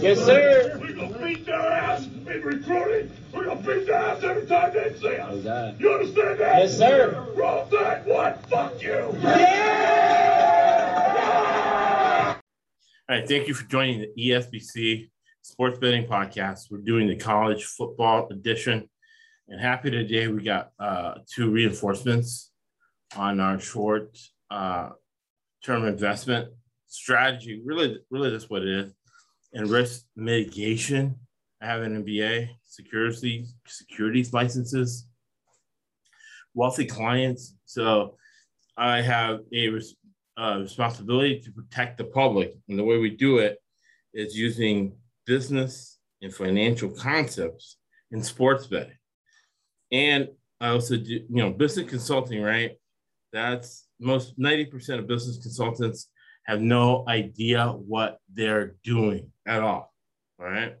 [0.00, 0.78] Yes, sir.
[0.80, 3.10] We're gonna beat their ass in recruiting.
[3.34, 5.28] We're gonna beat their ass every time they see us.
[5.28, 5.80] How's that?
[5.80, 6.58] You understand that?
[6.62, 7.26] Yes, sir.
[7.34, 8.38] Roll that one.
[8.48, 9.12] Fuck you.
[9.22, 9.58] Yeah!
[13.08, 15.10] All right, thank you for joining the ESBC
[15.42, 16.70] Sports Betting Podcast.
[16.70, 18.88] We're doing the college football edition,
[19.48, 22.52] and happy today we got uh, two reinforcements
[23.16, 24.16] on our short
[24.48, 24.90] uh,
[25.64, 26.50] term investment
[26.86, 27.60] strategy.
[27.64, 28.92] Really, really, that's what it is.
[29.52, 31.16] And risk mitigation.
[31.60, 35.06] I have an MBA, security securities licenses,
[36.54, 37.54] wealthy clients.
[37.64, 38.16] So
[38.76, 39.80] I have a
[40.38, 42.54] uh, responsibility to protect the public.
[42.68, 43.58] And the way we do it
[44.14, 44.92] is using
[45.26, 47.76] business and financial concepts
[48.10, 48.98] in sports betting.
[49.92, 50.28] And
[50.60, 52.72] I also do, you know, business consulting, right?
[53.32, 56.08] That's most 90% of business consultants
[56.48, 59.94] have no idea what they're doing at all.
[60.40, 60.76] All right.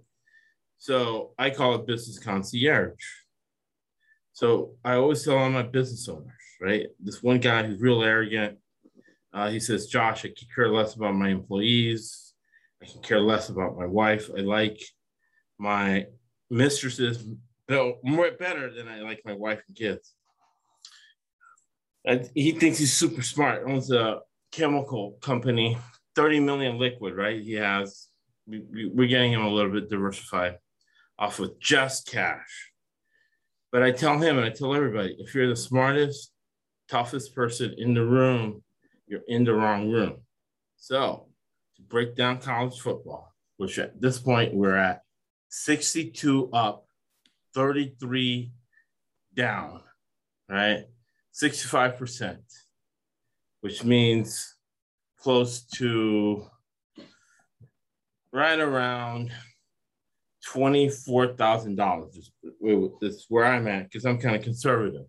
[0.78, 2.94] So I call it business concierge.
[4.32, 6.86] So I always tell all my business owners, right?
[6.98, 8.56] This one guy who's real arrogant.
[9.34, 12.32] Uh, he says, Josh, I can care less about my employees.
[12.82, 14.30] I can care less about my wife.
[14.34, 14.80] I like
[15.58, 16.06] my
[16.48, 17.26] mistresses
[17.68, 20.14] more better than I like my wife and kids.
[22.06, 23.64] And he thinks he's super smart.
[23.66, 24.20] Owns a
[24.52, 25.78] chemical company,
[26.14, 27.40] 30 million liquid, right?
[27.40, 28.08] He has,
[28.46, 30.58] we, we, we're getting him a little bit diversified
[31.18, 32.72] off with just cash.
[33.70, 36.32] But I tell him and I tell everybody if you're the smartest,
[36.88, 38.62] toughest person in the room,
[39.06, 40.18] you're in the wrong room.
[40.76, 41.28] So,
[41.76, 45.02] to break down college football, which at this point we're at
[45.50, 46.86] 62 up,
[47.54, 48.52] 33
[49.34, 49.82] down,
[50.48, 50.84] right?
[51.34, 52.38] 65%,
[53.60, 54.54] which means
[55.18, 56.46] close to
[58.32, 59.32] right around
[60.46, 62.30] $24,000
[63.02, 65.06] is where I'm at because I'm kind of conservative.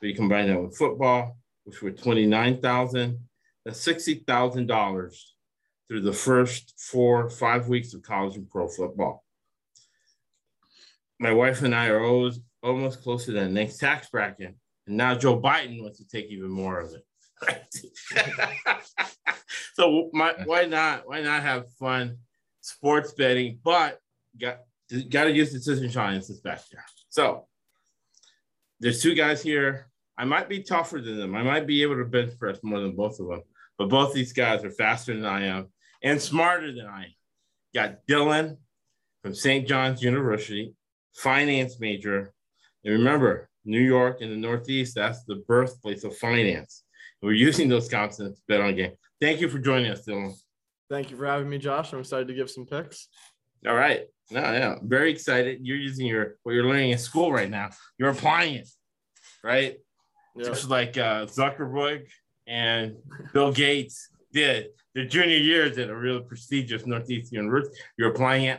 [0.00, 3.18] But you combine that with football, which were 29,000,
[3.64, 5.14] that's $60,000
[5.88, 9.24] through the first four, five weeks of college and pro football.
[11.18, 14.54] My wife and I are always almost close to the next tax bracket.
[14.86, 17.04] And now Joe Biden wants to take even more of it.
[19.74, 21.06] so my, why not?
[21.06, 22.18] Why not have fun
[22.60, 23.58] sports betting?
[23.62, 24.00] But
[24.40, 24.60] got
[25.08, 26.84] got to use decision science back there.
[27.08, 27.46] So
[28.80, 29.88] there's two guys here.
[30.16, 31.34] I might be tougher than them.
[31.34, 33.42] I might be able to bench press more than both of them.
[33.76, 35.68] But both these guys are faster than I am
[36.02, 37.14] and smarter than I am.
[37.74, 38.56] Got Dylan
[39.22, 39.68] from St.
[39.68, 40.74] John's University,
[41.14, 42.32] finance major.
[42.84, 46.84] And remember, New York and the Northeast, that's the birthplace of finance.
[47.22, 48.92] We're using those concepts bet on game.
[49.20, 50.32] Thank you for joining us, Dylan.
[50.88, 51.92] Thank you for having me, Josh.
[51.92, 53.08] I'm excited to give some picks.
[53.66, 54.06] All right.
[54.30, 54.76] No, yeah.
[54.82, 55.60] Very excited.
[55.62, 57.70] You're using your what you're learning in school right now.
[57.98, 58.68] You're applying it,
[59.42, 59.78] right?
[60.36, 60.44] Yeah.
[60.44, 62.06] Just like uh, Zuckerberg
[62.46, 62.96] and
[63.32, 67.76] Bill Gates did their junior years at a really prestigious Northeast University.
[67.96, 68.58] You're applying it,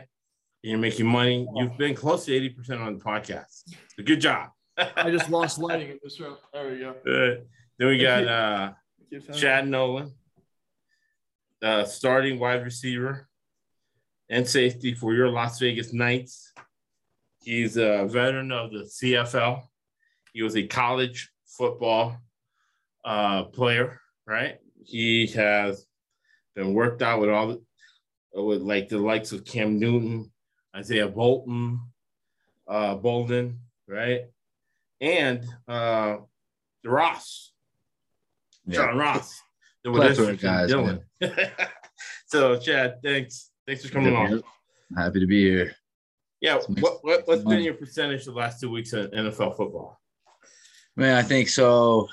[0.62, 1.46] and you're making money.
[1.54, 3.62] You've been close to 80% on the podcast.
[3.96, 4.50] So good job.
[4.76, 6.36] I just lost lighting in this room.
[6.52, 6.94] There we go.
[7.06, 7.42] Uh,
[7.80, 8.72] then we got uh,
[9.34, 10.12] Chad Nolan,
[11.62, 13.26] uh, starting wide receiver
[14.28, 16.52] and safety for your Las Vegas Knights.
[17.42, 19.62] He's a veteran of the CFL.
[20.34, 22.18] He was a college football
[23.02, 24.58] uh, player, right?
[24.84, 25.86] He has
[26.54, 30.30] been worked out with all the, with like the likes of Cam Newton,
[30.76, 31.80] Isaiah Bolton,
[32.68, 34.24] uh, Bolden, right?
[35.00, 36.18] And uh,
[36.84, 37.52] Ross,
[38.68, 39.40] John Ross.
[39.82, 41.00] The Plethora of guys, Dylan.
[42.26, 43.50] so, Chad, thanks.
[43.66, 44.42] Thanks for coming on.
[44.94, 45.74] Happy to be here.
[46.42, 49.98] Yeah, what, what, what's been your percentage the last two weeks in NFL football?
[50.96, 52.08] Man, I think so.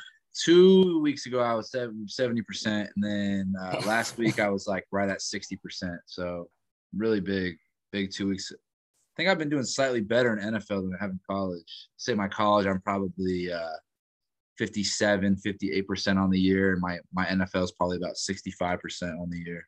[0.46, 4.86] Two weeks ago, I was seventy percent, and then uh, last week I was like
[4.92, 6.00] right at sixty percent.
[6.06, 6.48] So
[6.96, 7.58] really big,
[7.92, 8.52] big two weeks.
[8.54, 8.56] I
[9.18, 11.90] think I've been doing slightly better in NFL than I have in college.
[11.98, 13.76] Say my college, I'm probably uh,
[14.58, 18.80] 57, 58 percent on the year, and my my NFL is probably about sixty five
[18.80, 19.66] percent on the year.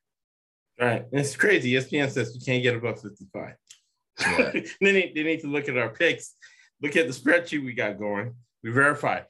[0.80, 1.06] Right.
[1.12, 1.74] It's crazy.
[1.74, 3.54] ESPN says you can't get above 55.
[4.22, 4.52] Yeah.
[4.82, 6.36] they, need, they need to look at our picks,
[6.82, 8.34] look at the spreadsheet we got going.
[8.64, 9.22] We verify.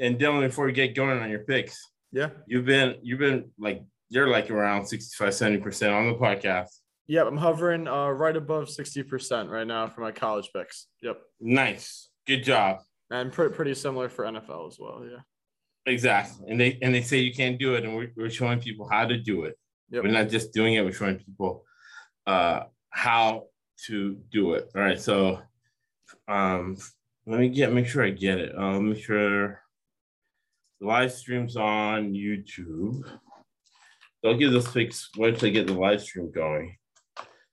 [0.00, 1.80] And Dylan, before we get going on your picks,
[2.10, 2.30] Yeah.
[2.48, 6.68] you've been you've been like you're like around 65, 70% on the podcast.
[7.08, 7.26] Yep.
[7.28, 10.88] I'm hovering uh, right above 60% right now for my college picks.
[11.02, 11.20] Yep.
[11.40, 12.08] Nice.
[12.26, 12.78] Good job.
[13.10, 15.04] And pretty, pretty similar for NFL as well.
[15.08, 15.18] Yeah.
[15.86, 16.50] Exactly.
[16.50, 19.06] And they and they say you can't do it, and we're, we're showing people how
[19.06, 19.56] to do it.
[19.90, 20.02] Yep.
[20.02, 21.64] We're not just doing it, we're showing people
[22.26, 23.44] uh, how
[23.86, 24.68] to do it.
[24.74, 25.40] All right, so
[26.26, 26.76] um,
[27.26, 28.52] let me get make sure I get it.
[28.58, 29.62] I'll make sure
[30.80, 33.04] the live stream's on YouTube.
[33.04, 36.76] So I'll give those picks once I get the live stream going.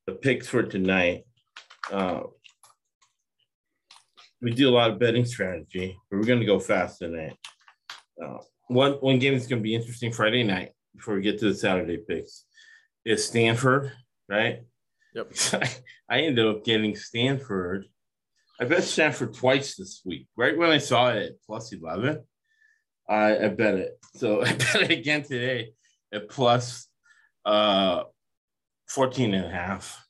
[0.07, 1.25] The picks for tonight.
[1.91, 2.21] Uh,
[4.43, 7.37] we do a lot of betting strategy, but we're going to go fast tonight.
[8.21, 8.37] Uh,
[8.67, 11.55] one one game that's going to be interesting Friday night before we get to the
[11.55, 12.45] Saturday picks
[13.05, 13.91] is Stanford,
[14.29, 14.63] right?
[15.15, 15.33] Yep.
[16.09, 17.85] I ended up getting Stanford.
[18.59, 20.27] I bet Stanford twice this week.
[20.35, 22.21] Right when I saw it at plus 11,
[23.09, 23.99] I, I bet it.
[24.15, 25.71] So I bet it again today
[26.13, 26.87] at plus
[27.45, 28.03] uh
[28.89, 30.05] 14 and a half.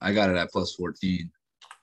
[0.00, 1.30] I got it at plus 14.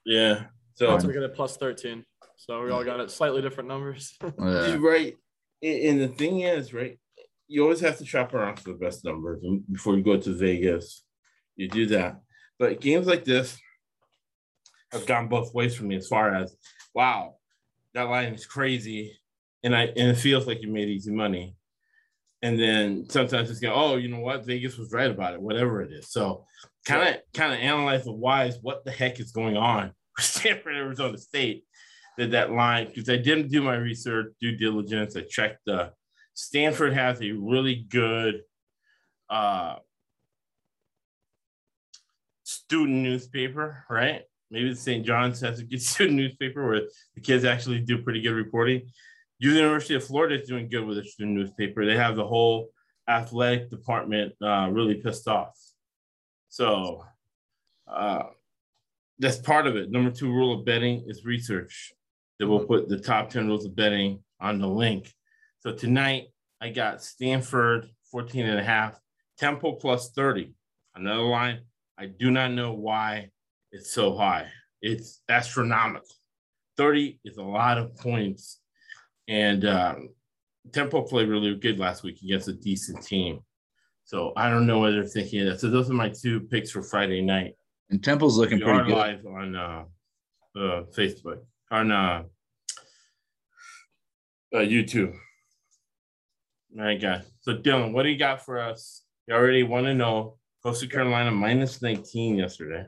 [0.06, 0.44] Yeah.
[0.82, 2.04] So I took it at plus 13.
[2.38, 4.18] So we all got it slightly different numbers.
[4.40, 5.16] You're right.
[5.62, 6.98] And and the thing is, right,
[7.48, 11.04] you always have to shop around for the best numbers before you go to Vegas.
[11.56, 12.20] You do that.
[12.58, 13.60] But games like this
[14.92, 16.56] have gone both ways for me as far as
[16.96, 17.36] wow,
[17.94, 19.20] that line is crazy.
[19.64, 21.56] And I and it feels like you made easy money.
[22.42, 24.48] And then sometimes it's go, oh, you know what?
[24.48, 26.12] Vegas was right about it, whatever it is.
[26.12, 26.48] So
[26.88, 30.76] kind of kind of analyze the whys, what the heck is going on with Stanford,
[30.76, 31.66] Arizona State
[32.18, 35.16] that that line because I didn't do my research due diligence.
[35.16, 35.92] I checked the
[36.34, 38.42] Stanford has a really good
[39.30, 39.76] uh,
[42.44, 44.24] student newspaper, right?
[44.50, 45.06] Maybe the St.
[45.06, 46.82] John's has a good student newspaper where
[47.16, 48.90] the kids actually do pretty good reporting.
[49.40, 51.86] University of Florida is doing good with their student newspaper.
[51.86, 52.70] They have the whole
[53.08, 55.58] athletic department uh, really pissed off.
[56.50, 57.04] So
[57.88, 58.24] uh,
[59.22, 59.92] that's part of it.
[59.92, 61.94] Number two rule of betting is research.
[62.40, 65.14] That we'll put the top 10 rules of betting on the link.
[65.60, 66.30] So tonight
[66.60, 69.00] I got Stanford 14 and a half,
[69.38, 70.54] Temple plus 30.
[70.96, 71.62] Another line.
[72.00, 73.30] I do not know why
[73.72, 74.48] it's so high.
[74.82, 76.08] It's astronomical.
[76.78, 78.60] 30 is a lot of points.
[79.28, 80.10] And um,
[80.74, 83.42] Temple played really good last week against a decent team.
[84.04, 85.60] So I don't know what they're thinking of that.
[85.60, 87.54] So those are my two picks for Friday night.
[87.92, 88.96] And Temple's looking We pretty are good.
[88.96, 89.84] live on uh,
[90.56, 92.24] uh, Facebook, on uh,
[94.54, 95.14] uh, YouTube.
[96.78, 97.30] All right, guys.
[97.42, 99.04] So Dylan, what do you got for us?
[99.28, 102.86] You already want to know Coastal Carolina minus 19 yesterday.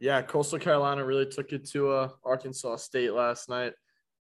[0.00, 3.74] Yeah, Coastal Carolina really took it to uh, Arkansas State last night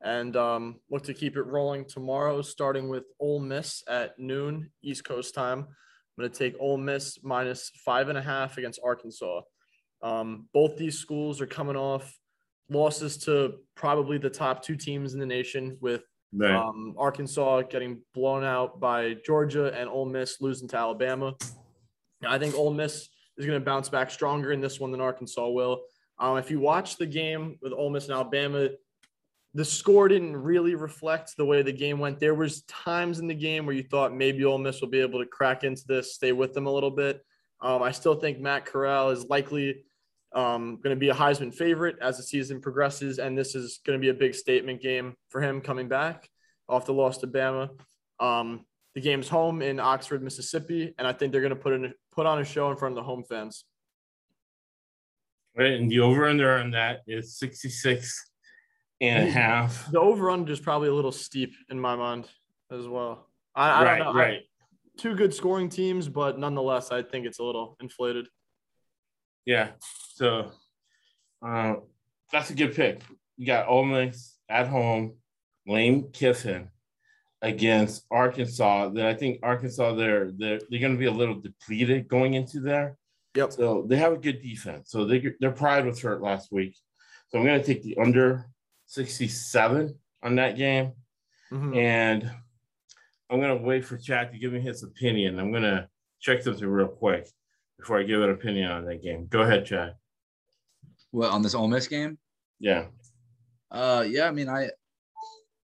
[0.03, 5.05] and um, look to keep it rolling tomorrow, starting with Ole Miss at noon East
[5.05, 5.61] Coast time.
[5.61, 9.43] I'm going to take Ole Miss minus five and a half against Arkansas.
[10.07, 12.17] Um, both these schools are coming off
[12.71, 16.55] losses to probably the top two teams in the nation, with Right.
[16.55, 21.35] um, Arkansas getting blown out by Georgia and Ole Miss losing to Alabama.
[22.27, 23.09] I think Ole Miss
[23.39, 25.83] is going to bounce back stronger in this one than Arkansas will.
[26.19, 28.69] Um, if you watch the game with Ole Miss and Alabama,
[29.55, 32.21] the score didn't really reflect the way the game went.
[32.21, 35.21] There was times in the game where you thought maybe Ole Miss will be able
[35.21, 37.23] to crack into this, stay with them a little bit.
[37.61, 39.86] Um, I still think Matt Corral is likely
[40.37, 43.99] um, going to be a Heisman favorite as the season progresses, and this is going
[43.99, 46.29] to be a big statement game for him coming back
[46.69, 47.71] off the loss to Bama.
[48.21, 51.93] Um, the game's home in Oxford, Mississippi, and I think they're going to put in
[52.13, 53.65] put on a show in front of the home fans.
[55.57, 55.73] Right.
[55.73, 58.31] And the over under on that is 66
[59.01, 59.89] and a half.
[59.93, 62.29] The over under is probably a little steep in my mind
[62.71, 63.27] as well.
[63.55, 63.99] I, I right.
[63.99, 64.21] don't know.
[64.21, 64.41] I- Right.
[64.99, 68.29] two good scoring teams, but nonetheless, I think it's a little inflated.
[69.47, 69.71] Yeah.
[70.15, 70.51] So
[71.41, 71.77] uh,
[72.33, 73.01] that's a good pick.
[73.37, 75.15] You got Ole Miss at home,
[75.67, 76.69] Lane Kiffin
[77.43, 78.89] against Arkansas.
[78.91, 82.61] Then I think Arkansas they're they're they're going to be a little depleted going into
[82.61, 82.97] there.
[83.35, 83.53] Yep.
[83.53, 84.91] So they have a good defense.
[84.91, 86.77] So they their pride was hurt last week.
[87.29, 88.47] So I'm going to take the under
[88.87, 90.93] 67 on that game,
[91.53, 91.77] Mhm.
[91.77, 92.31] and
[93.29, 95.39] I'm going to wait for Chad to give me his opinion.
[95.39, 95.89] I'm going to
[96.21, 97.29] check something real quick
[97.79, 99.27] before I give an opinion on that game.
[99.29, 99.95] Go ahead, Chad.
[101.11, 102.19] What on this Ole Miss game?
[102.59, 102.87] Yeah.
[103.71, 104.73] Uh, yeah, I mean, I it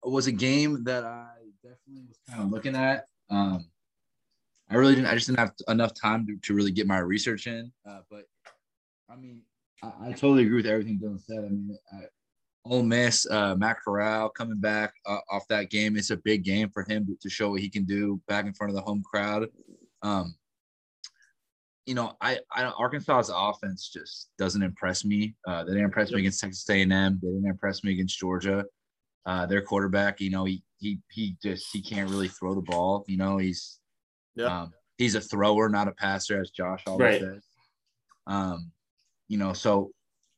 [0.02, 1.28] was a game that I
[1.62, 3.06] definitely was kind of looking at.
[3.28, 3.66] Um,
[4.70, 5.08] I really didn't.
[5.08, 7.72] I just didn't have enough time to, to really get my research in.
[7.88, 8.24] Uh, but
[9.10, 9.42] I mean,
[9.82, 11.38] I, I totally agree with everything Dylan said.
[11.38, 12.02] I mean, I,
[12.64, 15.96] Ole Miss, uh, Matt Corral coming back uh, off that game.
[15.96, 18.52] It's a big game for him to, to show what he can do back in
[18.52, 19.48] front of the home crowd.
[20.02, 20.34] Um,
[21.90, 25.34] you know, I, I Arkansas's offense just doesn't impress me.
[25.44, 26.88] Uh, they didn't impress me against Texas A&M.
[27.20, 28.64] They didn't impress me against Georgia.
[29.26, 33.04] Uh, their quarterback, you know, he he he just he can't really throw the ball.
[33.08, 33.80] You know, he's
[34.36, 34.60] Yeah.
[34.62, 37.20] um, he's a thrower, not a passer, as Josh always Right.
[37.20, 37.42] says.
[38.28, 38.70] Um,
[39.26, 39.90] you know, so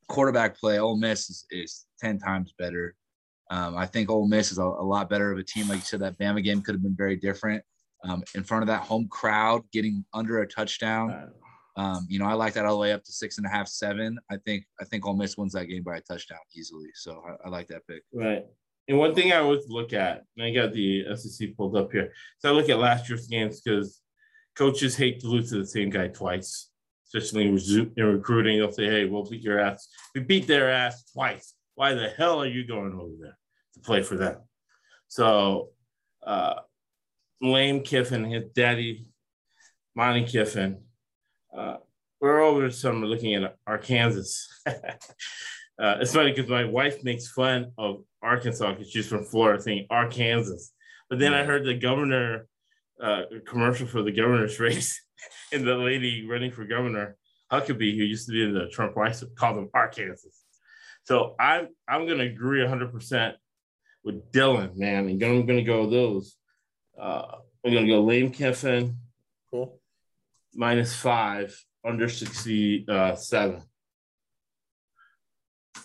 [0.08, 2.94] quarterback play, Ole Miss is, is 10 times better.
[3.50, 5.68] Um, I think Ole Miss is a, a, lot better of a team.
[5.68, 7.62] Like you said, that Bama game could have been very different.
[8.04, 11.30] Um, in front of that home crowd, getting under a touchdown.
[11.76, 13.66] Um, you know, I like that all the way up to six and a half,
[13.66, 14.18] seven.
[14.30, 16.90] I think I think Ole Miss wins that game by a touchdown easily.
[16.94, 18.02] So I, I like that pick.
[18.12, 18.44] Right.
[18.88, 22.12] And one thing I always look at, and I got the SEC pulled up here.
[22.38, 24.00] So I look at last year's games because
[24.56, 26.68] coaches hate to lose to the same guy twice,
[27.06, 28.58] especially in, in recruiting.
[28.58, 29.88] They'll say, "Hey, we'll beat your ass.
[30.14, 31.54] We beat their ass twice.
[31.74, 33.38] Why the hell are you going over there
[33.74, 34.40] to play for them?"
[35.08, 35.70] So,
[36.22, 36.54] uh,
[37.40, 39.06] Lane Kiffin, his daddy,
[39.94, 40.78] Monte Kiffin.
[41.56, 41.76] Uh,
[42.20, 44.22] we're over summer looking at Arkansas.
[45.78, 49.86] Uh, it's funny because my wife makes fun of Arkansas because she's from Florida, saying
[49.90, 50.54] Arkansas.
[51.10, 52.46] But then I heard the governor
[53.02, 55.02] uh, commercial for the governor's race,
[55.52, 57.16] and the lady running for governor,
[57.50, 60.28] Huckabee, who used to be in the Trump White House, called them Arkansas.
[61.04, 63.36] So I'm I'm gonna agree 100 percent
[64.04, 66.36] with Dylan, man, and I'm gonna go those.
[67.00, 68.98] Uh, I'm gonna go Lane Kiffin,
[69.50, 69.80] cool,
[70.54, 73.62] minus five, under 67.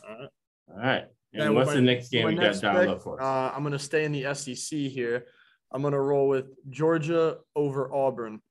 [0.07, 0.29] All right.
[0.69, 1.05] All right.
[1.33, 3.21] And, what's my, the next game we got dialed up for?
[3.21, 5.25] Uh, I'm going to stay in the SEC here.
[5.71, 8.41] I'm going to roll with Georgia over Auburn.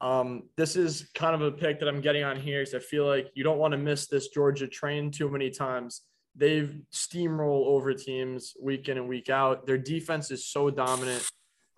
[0.00, 3.06] Um, this is kind of a pick that I'm getting on here because I feel
[3.06, 6.02] like you don't want to miss this Georgia train too many times.
[6.36, 9.66] They've steamroll over teams week in and week out.
[9.66, 11.24] Their defense is so dominant.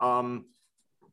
[0.01, 0.47] Um,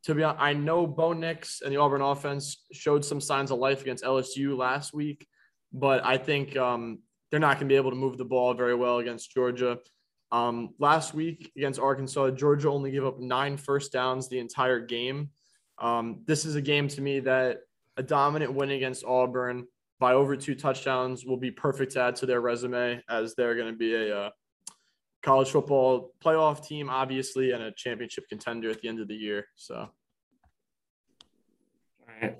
[0.04, 3.58] to be honest, I know Bo Nix and the Auburn offense showed some signs of
[3.58, 5.26] life against LSU last week,
[5.72, 6.98] but I think um,
[7.30, 9.78] they're not going to be able to move the ball very well against Georgia.
[10.30, 15.30] Um, last week against Arkansas, Georgia only gave up nine first downs the entire game.
[15.78, 17.60] Um, this is a game to me that
[17.96, 19.66] a dominant win against Auburn
[20.00, 23.72] by over two touchdowns will be perfect to add to their resume as they're going
[23.72, 24.30] to be a, a uh,
[25.24, 29.46] college football playoff team, obviously, and a championship contender at the end of the year.
[29.56, 29.90] So, all
[32.20, 32.36] right.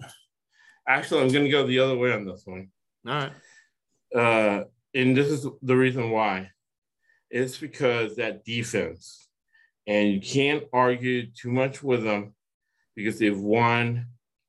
[0.87, 2.69] Actually, I'm going to go the other way on this one.
[3.09, 3.33] All right.
[4.15, 4.65] Uh,
[4.95, 6.51] and this is the reason why.
[7.31, 9.29] It's because that defense,
[9.87, 12.35] and you can't argue too much with them
[12.95, 14.07] because they've won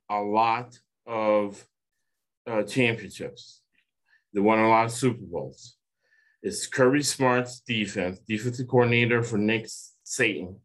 [0.09, 0.77] a lot
[1.07, 1.65] of
[2.45, 3.61] uh, championships.
[4.33, 5.74] They won a lot of Super Bowls.
[6.45, 9.65] It's Kirby Smart's defense, defensive coordinator for Nick
[10.05, 10.57] Saban.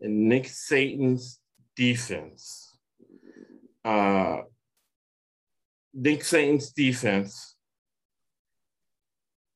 [0.00, 1.38] And Nick Saban's
[1.76, 2.76] defense,
[3.84, 4.38] uh,
[5.94, 7.54] Nick Saban's defense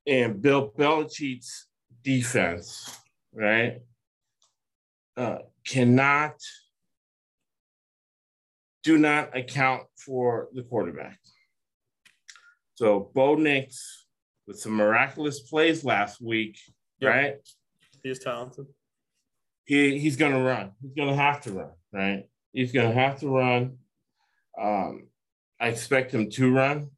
[0.06, 1.66] and Bill Belichick's
[2.04, 3.00] defense,
[3.35, 3.80] right,
[5.16, 6.37] uh, cannot,
[8.85, 11.18] do not account for the quarterback.
[12.76, 14.06] So Bo Nix
[14.47, 16.59] with some miraculous plays last week,
[17.00, 17.15] yep.
[17.15, 17.35] right?
[18.03, 18.67] He's talented.
[19.65, 20.73] He he's gonna run.
[20.81, 22.29] He's gonna have to run, right?
[22.53, 23.79] He's gonna have to run.
[24.61, 25.09] Um,
[25.59, 26.91] I expect him to run,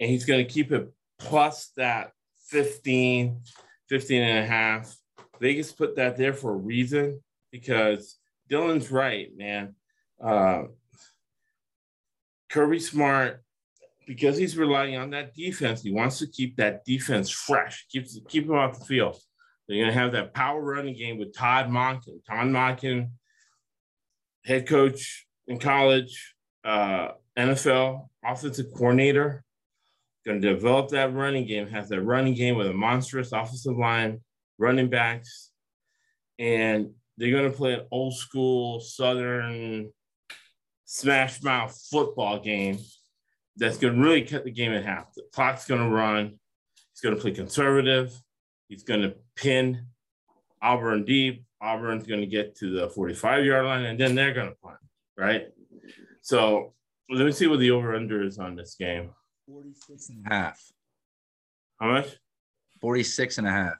[0.00, 2.12] and he's gonna keep it plus that
[2.46, 3.42] 15,
[3.88, 4.96] 15 and a half.
[5.40, 8.16] Vegas put that there for a reason because
[8.50, 9.74] Dylan's right, man.
[10.22, 10.64] Uh,
[12.48, 13.42] Kirby Smart,
[14.08, 18.44] because he's relying on that defense, he wants to keep that defense fresh, keeps keep
[18.46, 19.16] him off the field.
[19.68, 22.24] They're gonna have that power running game with Todd Monken.
[22.26, 23.10] Todd Monken,
[24.44, 26.34] head coach in college,
[26.64, 29.44] uh, NFL offensive coordinator
[30.28, 34.20] going to develop that running game, has that running game with a monstrous offensive line,
[34.58, 35.50] running backs,
[36.38, 39.90] and they're going to play an old school Southern
[40.84, 42.78] smash mouth football game
[43.58, 45.12] that's going to really cut the game in half.
[45.14, 46.38] The clock's going to run.
[46.92, 48.12] He's going to play conservative.
[48.68, 49.86] He's going to pin
[50.62, 51.44] Auburn deep.
[51.60, 54.78] Auburn's going to get to the 45 yard line, and then they're going to punt,
[55.16, 55.48] right?
[56.22, 56.74] So
[57.10, 59.10] let me see what the over under is on this game.
[59.46, 60.60] 46 and a half.
[61.80, 62.16] How much?
[62.80, 63.76] 46 and a half.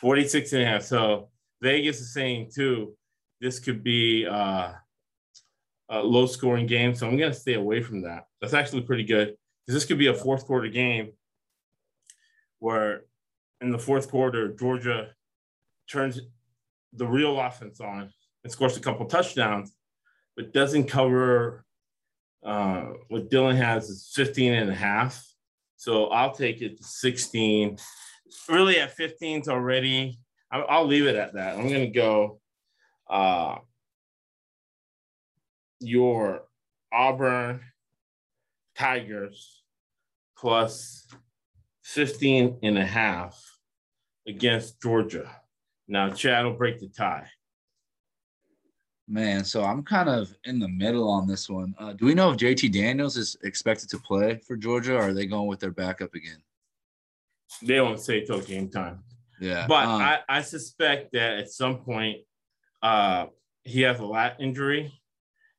[0.00, 0.82] 46 and a half.
[0.82, 1.28] So
[1.60, 2.96] Vegas is saying too,
[3.40, 4.72] this could be uh,
[5.90, 6.94] a low scoring game.
[6.94, 8.24] So I'm going to stay away from that.
[8.40, 9.34] That's actually pretty good
[9.66, 11.12] because this could be a fourth quarter game
[12.60, 13.02] where
[13.60, 15.08] in the fourth quarter, Georgia
[15.90, 16.20] turns
[16.92, 18.10] the real offense on
[18.44, 19.74] and scores a couple touchdowns,
[20.36, 21.64] but doesn't cover
[22.44, 25.22] uh, what Dylan has is 15 and a half.
[25.76, 27.78] So I'll take it to 16.
[28.48, 30.18] Really at 15's already.
[30.50, 31.56] I'll, I'll leave it at that.
[31.56, 32.40] I'm going to go
[33.08, 33.56] uh,
[35.80, 36.42] your
[36.92, 37.60] Auburn
[38.76, 39.62] Tigers
[40.38, 41.06] plus
[41.84, 43.42] 15 and a half
[44.26, 45.30] against Georgia.
[45.88, 47.26] Now, Chad will break the tie.
[49.08, 51.74] Man, so I'm kind of in the middle on this one.
[51.78, 55.12] Uh, do we know if JT Daniels is expected to play for Georgia, or are
[55.12, 56.40] they going with their backup again?
[57.60, 59.02] They won't say till game time.
[59.40, 62.18] Yeah, But um, I, I suspect that at some point
[62.82, 63.26] uh,
[63.64, 64.92] he has a lat injury.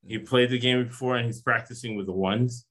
[0.06, 2.66] He played the game before and he's practicing with the ones.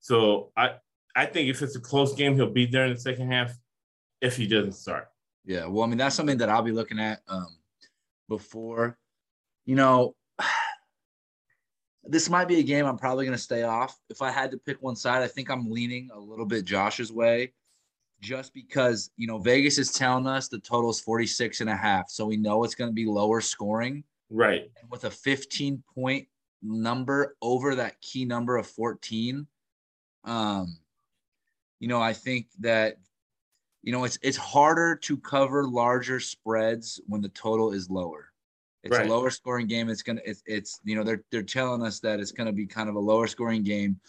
[0.00, 0.74] So I,
[1.16, 3.52] I think if it's a close game, he'll be there in the second half
[4.20, 5.08] if he doesn't start.
[5.44, 7.56] Yeah, well, I mean, that's something that I'll be looking at um,
[8.28, 8.96] before.
[9.66, 10.14] You know,
[12.04, 13.98] this might be a game I'm probably going to stay off.
[14.08, 17.12] If I had to pick one side, I think I'm leaning a little bit Josh's
[17.12, 17.52] way
[18.20, 22.08] just because, you know, Vegas is telling us the total is 46 and a half.
[22.08, 24.02] So we know it's going to be lower scoring.
[24.30, 24.70] Right.
[24.80, 26.26] And with a 15 point
[26.64, 29.46] number over that key number of 14,
[30.24, 30.78] um,
[31.78, 32.96] you know, I think that
[33.82, 38.32] you know it's it's harder to cover larger spreads when the total is lower.
[38.82, 39.06] It's Right.
[39.06, 39.88] a lower scoring game.
[39.88, 42.88] It's gonna it's it's you know they're they're telling us that it's gonna be kind
[42.88, 44.00] of a lower scoring game,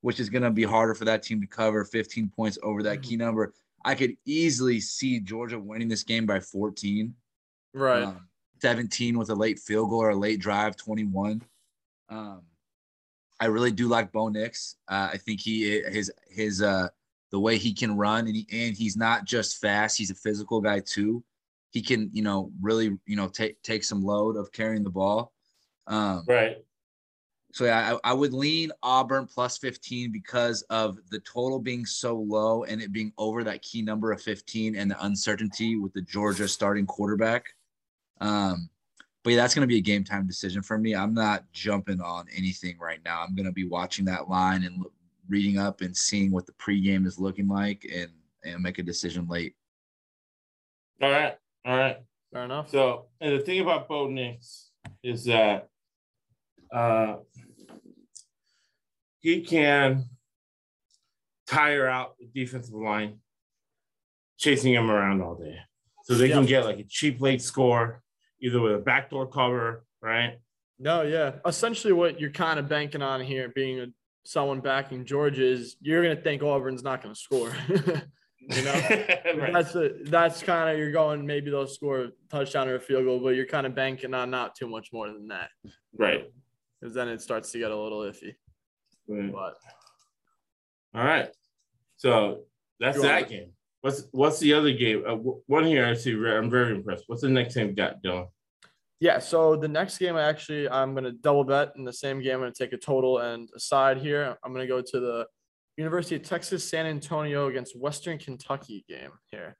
[0.00, 3.16] which is gonna be harder for that team to cover 15 points over that key
[3.16, 3.52] number.
[3.84, 7.14] I could easily see Georgia winning this game by 14
[7.74, 8.02] Right.
[8.04, 8.28] um,
[8.60, 11.42] 17 with a late field goal or a late drive, 21.
[12.08, 12.42] Um,
[13.40, 14.76] I really do like Bo Nix.
[14.88, 16.88] Uh, I think he his his uh
[17.30, 20.60] the way he can run and he, and he's not just fast, he's a physical
[20.60, 21.22] guy too.
[21.70, 25.32] He can, you know, really, you know, take take some load of carrying the ball.
[25.86, 26.64] Um, Right.
[27.52, 32.16] so yeah, I, I would lean Auburn plus 15 because of the total being so
[32.16, 36.02] low and it being over that key number of 15 and the uncertainty with the
[36.02, 37.46] Georgia starting quarterback.
[38.20, 38.70] Um,
[39.24, 40.94] but yeah, that's going to be a game time decision for me.
[40.94, 43.22] I'm not jumping on anything right now.
[43.22, 44.92] I'm going to be watching that line and lo-
[45.28, 48.10] reading up and seeing what the pregame is looking like and
[48.44, 49.54] and make a decision late.
[51.02, 51.36] All right.
[51.64, 51.98] All right.
[52.32, 52.70] Fair enough.
[52.70, 54.70] So, and the thing about Bo Nix
[55.02, 55.68] is that
[56.72, 57.16] uh,
[59.20, 60.04] he can
[61.46, 63.18] tire out the defensive line,
[64.38, 65.58] chasing him around all day.
[66.04, 68.02] So they can get like a cheap late score,
[68.40, 70.38] either with a backdoor cover, right?
[70.78, 71.32] No, yeah.
[71.46, 73.86] Essentially, what you're kind of banking on here, being a,
[74.24, 77.52] someone backing Georgia, is you're going to think Auburn's not going to score.
[77.68, 78.72] you know,
[79.36, 79.52] Right.
[79.52, 81.26] that's a, that's kind of you're going.
[81.26, 84.30] Maybe they'll score a touchdown or a field goal, but you're kind of banking on
[84.30, 85.50] not too much more than that,
[85.96, 86.30] right.
[86.80, 88.34] because then it starts to get a little iffy.
[89.08, 89.32] Right.
[89.32, 89.54] But
[90.94, 91.30] All right.
[91.96, 92.42] So
[92.78, 93.50] that's that game.
[93.80, 95.04] What's what's the other game?
[95.06, 96.12] Uh, one here I see.
[96.12, 97.04] I'm very impressed.
[97.06, 98.28] What's the next game we got, Dylan?
[99.00, 102.42] yeah, so the next game, I actually I'm to double bet in the same game.
[102.42, 104.36] I'm to take a total and a side here.
[104.44, 105.26] I'm to go to the
[105.76, 109.56] University of Texas San Antonio against Western Kentucky game here.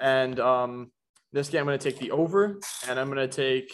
[0.00, 0.92] And um,
[1.32, 3.72] this game, I'm to take the over, and I'm to take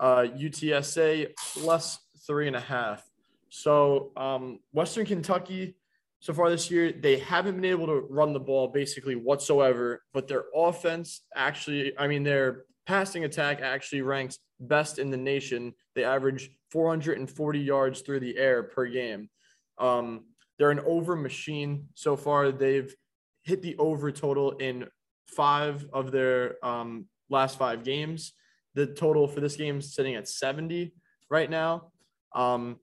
[0.00, 3.02] uh, UTSA plus three and a half.
[3.50, 5.76] So um, Western Kentucky,
[6.26, 10.02] so far this year, they haven't been able to run the ball basically whatsoever.
[10.12, 15.72] But their offense actually, I mean, their passing attack actually ranks best in the nation.
[15.94, 19.30] They average 440 yards through the air per game.
[19.78, 20.24] Um,
[20.58, 22.50] they're an over machine so far.
[22.50, 22.92] They've
[23.44, 24.88] hit the over total in
[25.28, 28.32] five of their um, last five games.
[28.74, 30.92] The total for this game is sitting at 70
[31.30, 31.92] right now.
[32.34, 32.80] Um,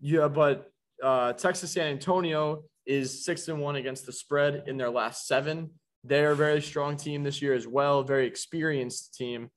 [0.00, 0.70] yeah, but
[1.02, 5.70] uh, Texas San Antonio is six and one against the spread in their last seven.
[6.04, 9.50] They're a very strong team this year as well, very experienced team.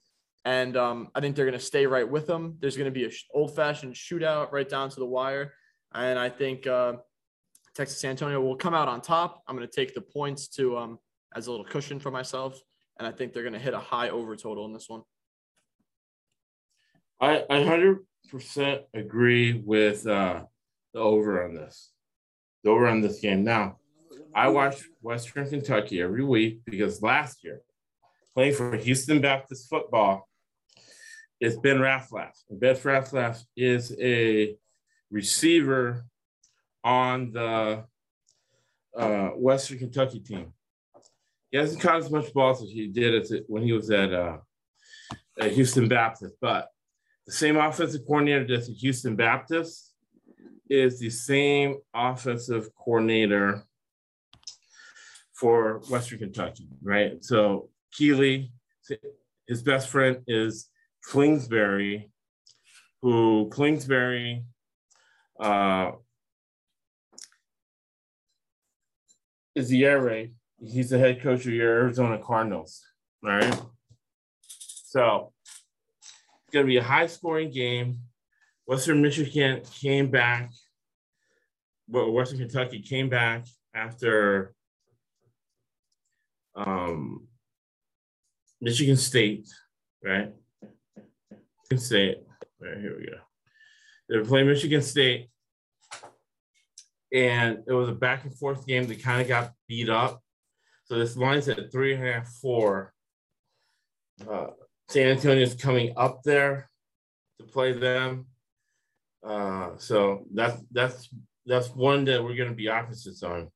[0.44, 2.58] And um, I think they're going to stay right with them.
[2.60, 5.54] There's going to be a sh- old fashioned shootout right down to the wire.
[5.94, 6.94] And I think uh,
[7.76, 9.44] Texas San Antonio will come out on top.
[9.48, 11.00] I'm going to take the points to um,
[11.36, 12.60] as a little cushion for myself.
[12.98, 15.04] And I think they're going to hit a high over total in this one.
[17.20, 18.00] I I hundred
[18.30, 20.44] percent agree with uh,
[20.94, 21.92] the over on this.
[22.64, 23.44] The over on this game.
[23.44, 23.78] Now,
[24.34, 27.62] I watch Western Kentucky every week because last year,
[28.34, 30.28] playing for Houston Baptist football,
[31.40, 32.32] it's Ben Ratzlaff.
[32.50, 34.56] And Ben Ratzlaff is a
[35.10, 36.06] receiver
[36.84, 37.84] on the
[38.96, 40.54] uh, Western Kentucky team.
[41.50, 44.38] He hasn't caught as much balls as he did as when he was at, uh,
[45.40, 46.70] at Houston Baptist, but
[47.26, 49.91] the same offensive coordinator that's at Houston Baptist
[50.72, 53.66] is the same offensive coordinator
[55.34, 57.24] for Western Kentucky, right?
[57.24, 58.54] So Keeley,
[59.48, 60.70] his best friend is
[61.12, 62.10] Kingsbury,
[63.02, 64.46] who Kingsbury
[65.42, 65.92] uh,
[69.56, 70.34] is the air raid.
[70.64, 72.82] He's the head coach of your Arizona Cardinals.
[73.22, 73.60] right?
[74.48, 78.00] So it's going to be a high scoring game.
[78.66, 80.52] Western Michigan came back.
[81.88, 84.54] Well, Western Kentucky came back after
[86.56, 87.28] um,
[88.62, 89.48] Michigan State,
[90.04, 90.34] right?
[91.70, 92.18] Michigan State.
[92.60, 93.18] Right, here we go.
[94.08, 95.30] They were playing Michigan State.
[97.14, 100.22] And it was a back and forth game They kind of got beat up.
[100.86, 102.94] So this line's at three and a half, four.
[104.30, 104.48] Uh,
[104.90, 106.70] San Antonio's coming up there
[107.40, 108.28] to play them.
[109.24, 111.10] Uh, so that's that's
[111.46, 113.50] that's one that we're going to be opposites on.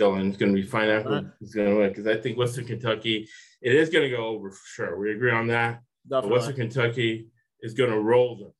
[0.00, 1.06] Dylan, Dylan's going to be fine out
[1.38, 3.28] who's going to win because I think Western Kentucky
[3.62, 4.98] it is going to go over for sure.
[4.98, 5.80] We agree on that.
[6.08, 7.28] Western Kentucky
[7.60, 8.52] is going to roll them.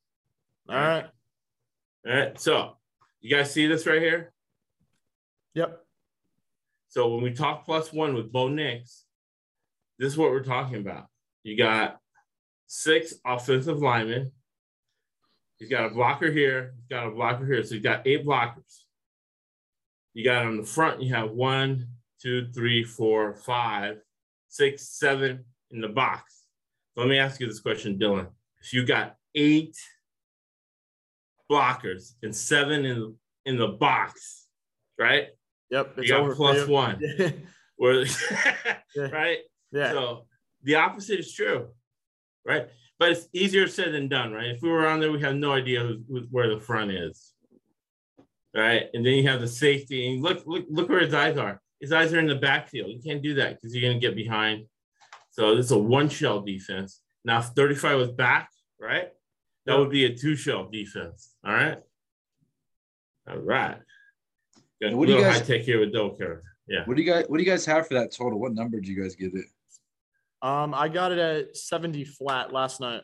[0.69, 1.05] All right.
[2.05, 2.39] All right.
[2.39, 2.77] So
[3.21, 4.33] you guys see this right here?
[5.53, 5.79] Yep.
[6.89, 9.05] So when we talk plus one with Bo Nix,
[9.99, 11.07] this is what we're talking about.
[11.43, 11.99] You got
[12.67, 14.31] six offensive linemen.
[15.57, 16.73] He's got a blocker here.
[16.77, 17.63] He's got a blocker here.
[17.63, 18.83] So you got eight blockers.
[20.13, 21.87] You got on the front, you have one,
[22.21, 23.97] two, three, four, five,
[24.49, 26.43] six, seven in the box.
[26.95, 28.27] So let me ask you this question, Dylan.
[28.61, 29.75] If you got eight
[31.51, 33.15] blockers and seven in,
[33.45, 34.47] in the box,
[34.97, 35.27] right?
[35.69, 35.97] Yep.
[35.97, 37.01] You got plus one.
[37.75, 38.05] Where,
[38.95, 39.09] Yeah.
[39.11, 39.37] right?
[39.71, 39.91] yeah.
[39.91, 40.25] So
[40.63, 41.67] the opposite is true,
[42.43, 42.67] right?
[42.99, 44.47] But it's easier said than done, right?
[44.47, 47.33] If we were on there, we have no idea who, who, where the front is,
[48.55, 48.85] right?
[48.93, 51.61] And then you have the safety, and look, look, look where his eyes are.
[51.79, 52.89] His eyes are in the backfield.
[52.89, 54.65] You can't do that because you're gonna get behind.
[55.29, 57.01] So this is a one shell defense.
[57.23, 59.09] Now, if 35 was back, right?
[59.67, 61.35] That would be a two shell defense.
[61.45, 61.77] All right.
[63.29, 63.77] All right.
[64.81, 66.43] Got What do you guys- tech here with Doker.
[66.67, 66.83] Yeah.
[66.85, 68.39] What do you guys What do you guys have for that total?
[68.39, 69.45] What number did you guys give it?
[70.41, 73.01] Um, I got it at 70 flat last night.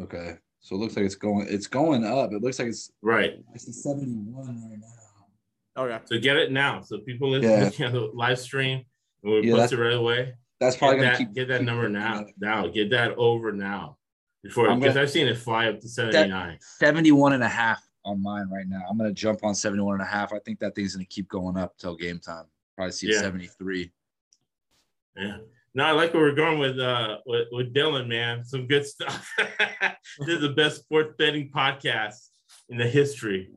[0.00, 1.46] Okay, so it looks like it's going.
[1.50, 2.32] It's going up.
[2.32, 3.34] It looks like it's Right.
[3.54, 5.82] it's the seventy one right now.
[5.84, 5.98] Okay.
[6.06, 6.80] So get it now.
[6.82, 7.68] So people listen Yeah.
[7.90, 8.84] to the live stream
[9.22, 10.34] and we Yeah, post it right away.
[10.60, 12.20] That's Get probably gonna that, keep get that keep number now.
[12.20, 12.26] up.
[12.38, 12.66] Now.
[12.68, 13.98] Get that over now.
[14.42, 16.58] Before I'm because gonna- I've seen it fly up to 79.
[16.78, 18.80] 71 and a half on mine right now.
[18.88, 20.32] I'm gonna jump on 71 and a half.
[20.32, 22.46] I think that thing's gonna keep going up till game time.
[22.76, 23.20] Probably see Yeah.
[23.20, 23.92] 73.
[25.16, 25.38] Yeah.
[25.74, 28.44] No, I like where we're going with uh with, with Dylan, man.
[28.44, 29.30] Some good stuff.
[29.38, 32.16] this is the best sports betting podcast
[32.68, 33.50] in the history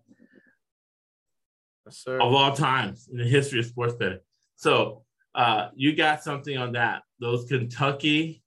[1.86, 2.17] Yes, sir.
[2.19, 4.19] of all times in the history of sports betting.
[4.56, 7.04] So uh you got something on that.
[7.19, 8.41] Those Kentucky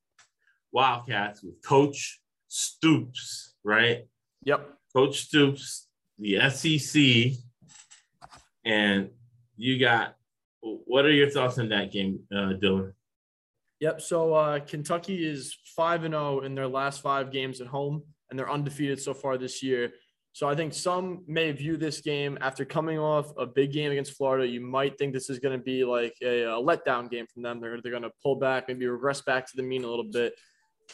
[0.72, 4.06] Wildcats with Coach Stoops, right?
[4.44, 4.66] Yep.
[4.94, 5.86] Coach Stoops,
[6.18, 7.38] the SEC,
[8.64, 9.10] and
[9.56, 10.14] you got.
[10.60, 12.92] What are your thoughts on that game, uh, Dylan?
[13.80, 14.00] Yep.
[14.00, 18.38] So uh, Kentucky is five and zero in their last five games at home, and
[18.38, 19.92] they're undefeated so far this year.
[20.32, 24.12] So I think some may view this game after coming off a big game against
[24.12, 24.46] Florida.
[24.46, 27.60] You might think this is going to be like a, a letdown game from them.
[27.60, 30.34] They're they're going to pull back, maybe regress back to the mean a little bit.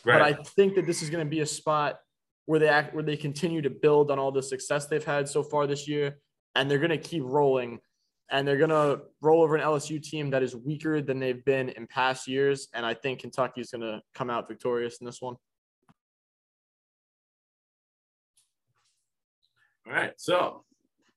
[0.05, 2.01] But I think that this is going to be a spot
[2.47, 5.43] where they act where they continue to build on all the success they've had so
[5.43, 6.19] far this year,
[6.55, 7.81] and they're going to keep rolling.
[8.31, 11.69] And they're going to roll over an LSU team that is weaker than they've been
[11.71, 12.69] in past years.
[12.73, 15.37] And I think Kentucky is going to come out victorious in this one.
[19.87, 20.13] All right.
[20.17, 20.65] So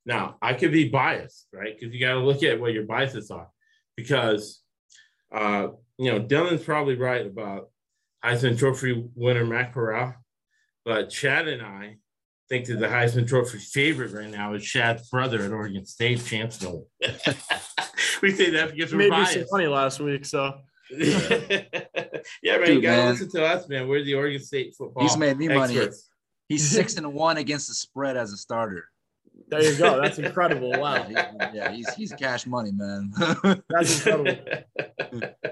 [0.06, 1.78] now I could be biased, right?
[1.78, 3.48] Because you got to look at what your biases are.
[3.96, 4.62] Because,
[5.34, 7.70] uh, you know, Dylan's probably right about
[8.24, 10.14] Heisman Trophy winner Matt Corral,
[10.84, 11.98] but Chad and I
[12.50, 16.62] think that the Heisman Trophy favorite right now is Chad's brother at Oregon State, Chance
[16.62, 16.86] Nolan.
[18.22, 19.52] we say that because we're Made me some biased.
[19.52, 20.54] money last week, so
[20.90, 23.10] yeah, man, Dude, you gotta man.
[23.12, 23.88] listen to us, man.
[23.88, 25.04] We're the Oregon State football.
[25.04, 25.78] He's made me money.
[26.48, 28.86] He's six and one against the spread as a starter.
[29.50, 30.02] there you go.
[30.02, 30.72] That's incredible.
[30.72, 33.12] Wow, Yeah, yeah, he's he's cash money, man.
[33.70, 34.38] that's incredible.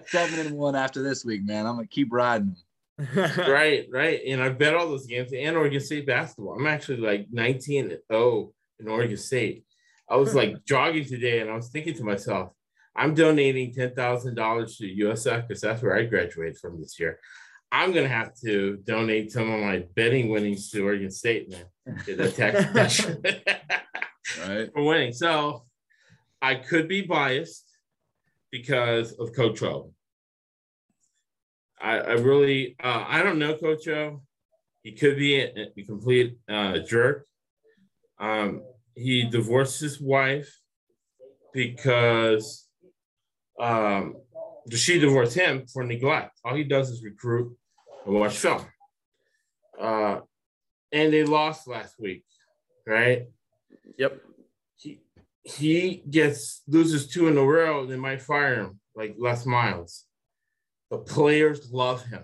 [0.08, 1.66] Seven and one after this week, man.
[1.66, 2.56] I'm gonna keep riding.
[3.16, 4.22] right, right.
[4.28, 6.56] And I bet all those games and Oregon State basketball.
[6.58, 9.66] I'm actually like 19 and 0 in Oregon State.
[10.10, 12.52] I was like jogging today and I was thinking to myself,
[12.96, 17.20] I'm donating $10,000 to USF because that's where I graduated from this year.
[17.72, 21.66] I'm going to have to donate some of my betting winnings to Oregon State, man.
[22.06, 23.22] Get the tax deduction
[24.48, 24.72] Right.
[24.74, 25.12] for winning.
[25.14, 25.66] So
[26.42, 27.66] I could be biased
[28.52, 29.92] because of Coach O.
[31.82, 34.22] I, I really, uh, I don't know Coach O.
[34.84, 37.26] He could be a, a complete uh, jerk.
[38.20, 38.62] Um,
[38.96, 40.50] he divorced his wife
[41.54, 42.68] because
[43.60, 44.16] um,
[44.70, 46.40] she divorced him for neglect.
[46.44, 47.56] All he does is recruit
[48.06, 48.66] and watch film.
[49.80, 50.20] Uh,
[50.92, 52.24] and they lost last week,
[52.88, 53.28] right?
[53.98, 54.22] Yep.
[54.78, 55.00] He
[55.44, 57.86] he gets loses two in a row.
[57.86, 60.06] They might fire him, like Les Miles.
[60.96, 62.24] The players love him.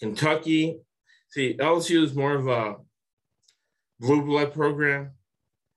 [0.00, 0.80] Kentucky,
[1.28, 2.76] see LSU is more of a
[4.00, 5.12] blue blood program.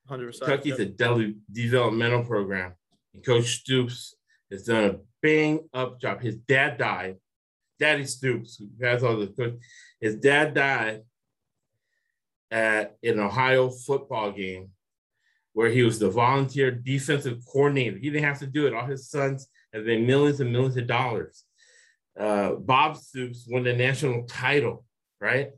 [0.07, 0.49] Hundred percent.
[0.49, 2.73] Kentucky's a de- developmental program.
[3.13, 4.15] And Coach Stoops
[4.49, 6.21] has done a bang up job.
[6.21, 7.17] His dad died.
[7.79, 9.59] Daddy Stoops, who has all the coach,
[9.99, 11.01] his dad died
[12.49, 14.69] at an Ohio football game
[15.53, 17.97] where he was the volunteer defensive coordinator.
[17.97, 18.73] He didn't have to do it.
[18.73, 21.43] All his sons have been millions and millions of dollars.
[22.19, 24.85] Uh, Bob Stoops won the national title,
[25.19, 25.51] right?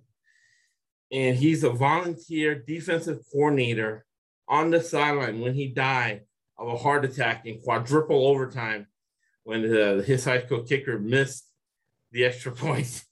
[1.11, 4.05] And he's a volunteer defensive coordinator
[4.47, 6.21] on the sideline when he died
[6.57, 8.87] of a heart attack in quadruple overtime
[9.43, 11.49] when the, his high school kicker missed
[12.11, 13.03] the extra point.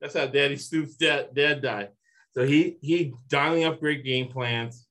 [0.00, 1.88] That's how Daddy Stoops' dad, dad died.
[2.32, 4.86] So he he dialing up great game plans.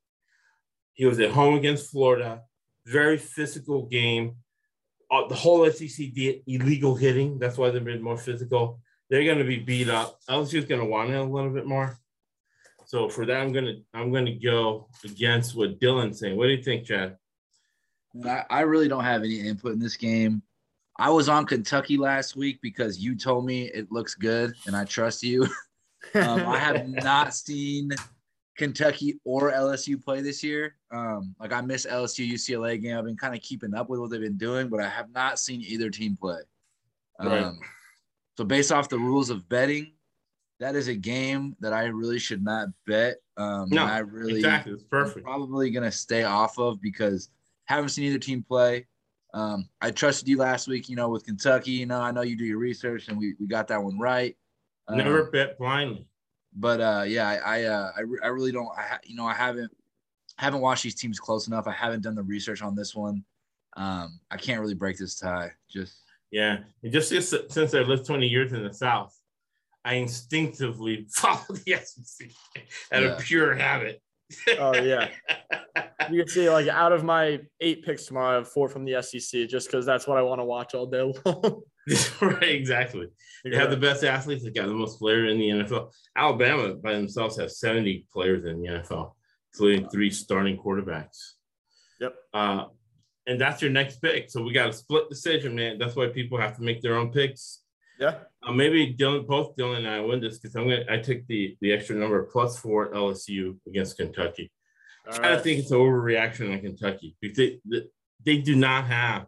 [0.94, 2.42] He was at home against Florida,
[2.86, 4.36] very physical game.
[5.12, 7.40] Uh, the whole SEC did illegal hitting.
[7.40, 8.80] That's why they've been more physical.
[9.10, 10.20] They're going to be beat up.
[10.30, 11.98] LSU's going to want it a little bit more.
[12.90, 16.36] So for that, I'm gonna I'm gonna go against what Dylan's saying.
[16.36, 17.18] What do you think, Chad?
[18.26, 20.42] I, I really don't have any input in this game.
[20.98, 24.86] I was on Kentucky last week because you told me it looks good and I
[24.86, 25.44] trust you.
[26.16, 27.92] um, I have not seen
[28.60, 30.76] Kentucky or LSU play this year.
[30.92, 32.98] Um, like I miss LSU UCLA game.
[32.98, 35.40] I've been kind of keeping up with what they've been doing, but I have not
[35.40, 36.42] seen either team play.
[37.20, 37.54] Um, Right.
[38.38, 39.94] So based off the rules of betting,
[40.60, 43.18] that is a game that I really should not bet.
[43.38, 45.26] Um, No, I really Exactly, it's I'm perfect.
[45.26, 47.30] probably gonna stay off of because
[47.66, 48.88] haven't seen either team play.
[49.34, 51.72] Um, I trusted you last week, you know, with Kentucky.
[51.72, 54.36] You know, I know you do your research and we, we got that one right.
[54.88, 56.08] Um, Never bet blindly.
[56.54, 58.70] But uh, yeah, I I, uh, I, re- I really don't.
[58.78, 59.72] I ha- you know I haven't
[60.38, 61.68] haven't watched these teams close enough.
[61.68, 63.24] I haven't done the research on this one.
[63.78, 65.52] Um, I can't really break this tie.
[65.70, 65.98] Just
[66.32, 69.16] Yeah, and just since, since I lived 20 years in the South,
[69.86, 72.30] I instinctively follow the SEC
[72.92, 73.08] out Yeah.
[73.10, 74.02] of pure habit.
[74.60, 75.10] Oh yeah.
[76.10, 79.00] You can see like out of my eight picks tomorrow, I have four from the
[79.04, 81.62] SEC just because that's what I want to watch all day long.
[82.22, 83.08] right, exactly.
[83.44, 84.44] They have the best athletes.
[84.44, 85.92] They got the most players in the NFL.
[86.16, 89.14] Alabama by themselves have 70 players in the NFL,
[89.54, 91.34] including three starting quarterbacks.
[92.00, 92.16] Yep.
[92.34, 92.66] Uh,
[93.28, 94.30] and that's your next pick.
[94.30, 95.78] So we got a split decision, man.
[95.78, 97.62] That's why people have to make their own picks.
[98.00, 98.16] yeah.
[98.42, 100.86] Uh, maybe Dylan, both Dylan and I win this because I'm gonna.
[100.90, 104.50] I took the the extra number plus four LSU against Kentucky.
[105.06, 107.82] All I kind of think it's an overreaction on Kentucky because they, they,
[108.26, 109.26] they do not have.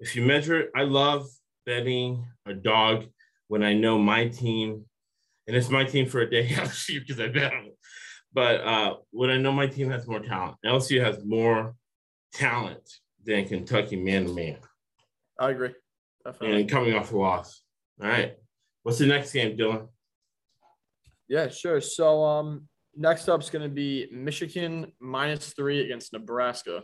[0.00, 1.26] If you measure it, I love
[1.66, 3.06] betting a dog
[3.48, 4.84] when I know my team,
[5.46, 7.78] and it's my team for a day LSU because I bet on it.
[8.32, 11.74] But uh, when I know my team has more talent, LSU has more
[12.32, 12.82] talent
[13.24, 14.58] than Kentucky man to man,
[15.38, 15.72] I agree.
[16.24, 16.60] Definitely.
[16.62, 17.62] and coming off a loss.
[18.02, 18.34] All right,
[18.82, 19.88] what's the next game, Dylan?
[21.28, 21.80] Yeah, sure.
[21.80, 26.82] So um next up is going to be Michigan minus three against Nebraska.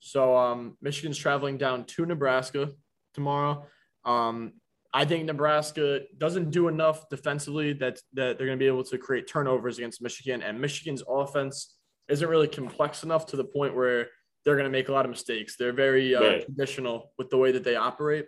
[0.00, 2.70] So um Michigan's traveling down to Nebraska
[3.14, 3.66] tomorrow.
[4.06, 4.52] Um
[4.94, 8.96] I think Nebraska doesn't do enough defensively that that they're going to be able to
[8.96, 11.74] create turnovers against Michigan, and Michigan's offense
[12.08, 14.08] isn't really complex enough to the point where
[14.44, 15.56] they're going to make a lot of mistakes.
[15.58, 16.44] They're very uh, Right.
[16.46, 18.26] traditional with the way that they operate.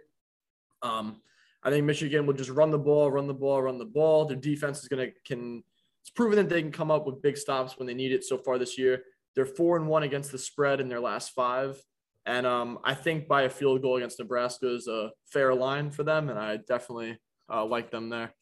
[0.82, 1.22] Um,
[1.62, 4.24] I think Michigan will just run the ball, run the ball, run the ball.
[4.26, 5.62] Their defense is going to can.
[6.02, 8.24] It's proven that they can come up with big stops when they need it.
[8.24, 11.80] So far this year, they're four and one against the spread in their last five,
[12.26, 16.02] and um, I think by a field goal against Nebraska is a fair line for
[16.04, 17.18] them, and I definitely
[17.52, 18.32] uh, like them there.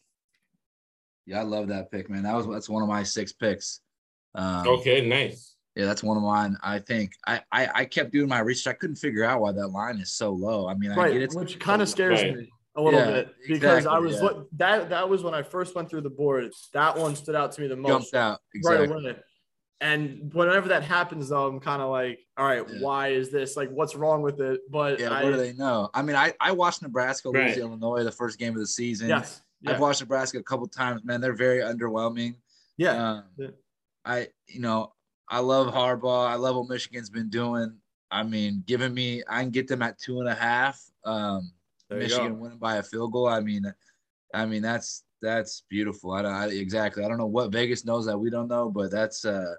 [1.27, 2.23] yeah, I love that pick, man.
[2.25, 3.81] That was that's one of my six picks.
[4.35, 5.55] Um, Okay, nice.
[5.75, 6.57] Yeah, that's one of mine.
[6.63, 8.73] I think I, I I kept doing my research.
[8.75, 10.69] I couldn't figure out why that line is so low.
[10.69, 12.35] I mean, I get Right, it's which kind of scares Right.
[12.37, 14.23] me a little Yeah, bit because I was yeah.
[14.23, 16.51] look that that was when I first went through the board.
[16.73, 17.91] That one stood out to me the most.
[17.91, 18.89] jumped out exactly.
[18.89, 19.17] right away.
[19.81, 22.81] And whenever that happens, though, I'm kind of like, all right, Yeah.
[22.81, 23.57] why is this?
[23.57, 24.61] Like, what's wrong with it?
[24.71, 25.91] But Yeah, I, what do they know?
[25.93, 27.55] I mean, I I watched Nebraska lose Right.
[27.55, 29.09] to Illinois the first game of the season.
[29.09, 31.05] yes, yeah, I've watched Nebraska a couple times.
[31.05, 32.37] Man, they're very underwhelming.
[32.79, 33.49] yeah, Um, Yeah.
[34.05, 34.93] I you know
[35.29, 36.29] I love Harbaugh.
[36.29, 37.77] I love what Michigan's been doing.
[38.11, 40.83] I mean, giving me I can get them at two and a half.
[41.05, 41.53] Um,
[41.91, 43.29] There Michigan winning by a field goal.
[43.29, 43.65] I mean,
[44.33, 46.13] I mean that's that's beautiful.
[46.13, 47.05] I don't I, exactly.
[47.05, 49.55] I don't know what Vegas knows that we don't know, but that's uh,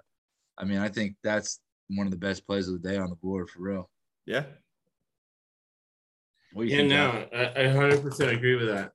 [0.58, 3.16] I mean, I think that's one of the best plays of the day on the
[3.16, 3.90] board for real.
[4.26, 4.44] yeah.
[6.52, 6.90] What you Yeah, think?
[6.90, 8.92] no, I, I 100% agree with that.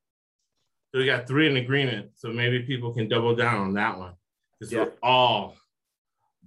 [0.91, 2.09] So we got three in agreement.
[2.15, 4.13] So maybe people can double down on that one
[4.59, 4.85] because Yeah.
[4.85, 5.55] we're all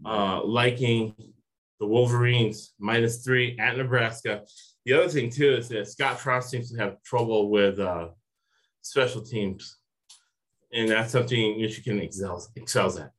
[0.04, 1.14] uh, liking
[1.80, 4.44] the Wolverines minus three at Nebraska.
[4.84, 8.08] The other thing too is that Scott Frost seems to have trouble with uh,
[8.82, 9.78] special teams,
[10.72, 13.12] and that's something Michigan excels excels at.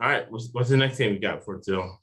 [0.00, 2.00] All right, what's, what's the next game we got for Dill?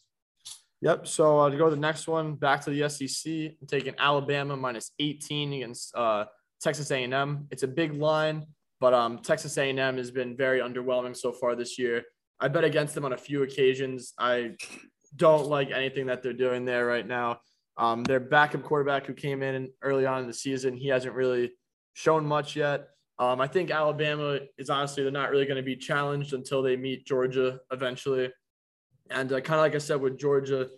[0.82, 1.08] Yep.
[1.08, 4.92] So uh, to go to the next one, back to the SEC, taking Alabama minus
[5.00, 6.26] 18 against uh,
[6.62, 7.48] Texas A&M.
[7.50, 8.46] It's a big line,
[8.80, 12.04] but um, Texas A&M has been very underwhelming so far this year.
[12.40, 14.14] I bet against them on a few occasions.
[14.20, 14.52] I
[15.16, 17.40] don't like anything that they're doing there right now.
[17.78, 21.54] Um, their backup quarterback who came in early on in the season, he hasn't really
[21.94, 22.90] shown much yet.
[23.20, 26.76] Um, I think Alabama is honestly they're not really going to be challenged until they
[26.76, 28.32] meet Georgia eventually.
[29.10, 30.70] And uh, kind of like I said with Georgia,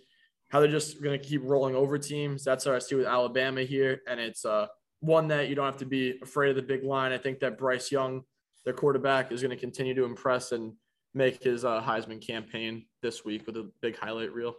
[0.49, 2.43] how they're just going to keep rolling over teams.
[2.43, 4.01] That's what I see with Alabama here.
[4.07, 4.67] And it's uh,
[5.01, 7.11] one that you don't have to be afraid of the big line.
[7.11, 8.23] I think that Bryce Young,
[8.65, 10.73] their quarterback, is going to continue to impress and
[11.13, 14.55] make his uh, Heisman campaign this week with a big highlight reel.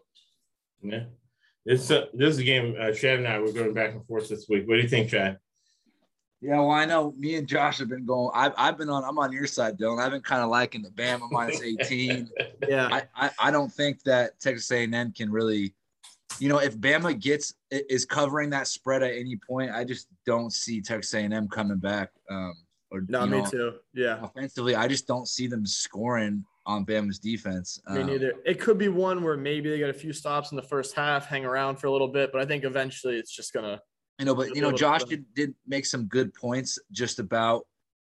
[0.83, 1.05] Yeah,
[1.67, 2.77] this uh, this is a game.
[2.79, 4.67] Uh, Chad and I were going back and forth this week.
[4.67, 5.39] What do you think, Chad?
[6.43, 8.31] Yeah, well, I know me and Josh have been going.
[8.35, 9.05] I've, I've been on.
[9.05, 10.03] I'm on your side, Dylan.
[10.03, 12.31] I've been kind of liking the Bama minus 18.
[12.67, 12.89] Yeah.
[12.91, 15.75] I, I, I don't think that Texas A&M can really,
[16.39, 20.51] you know, if Bama gets is covering that spread at any point, I just don't
[20.51, 22.11] see Texas A&M coming back.
[22.31, 22.55] Um,
[22.91, 23.73] or No, you me know, too.
[23.93, 24.25] Yeah.
[24.25, 27.81] Offensively, I just don't see them scoring on Bama's defense.
[27.91, 28.33] Me Um, neither.
[28.47, 31.27] It could be one where maybe they get a few stops in the first half,
[31.27, 33.81] hang around for a little bit, but I think eventually it's just gonna.
[34.21, 37.67] You know, but you know, Josh did, did make some good points just about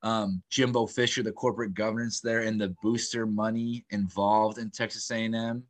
[0.04, 5.64] um, Jimbo Fisher, the corporate governance there, and the booster money involved in Texas A&M,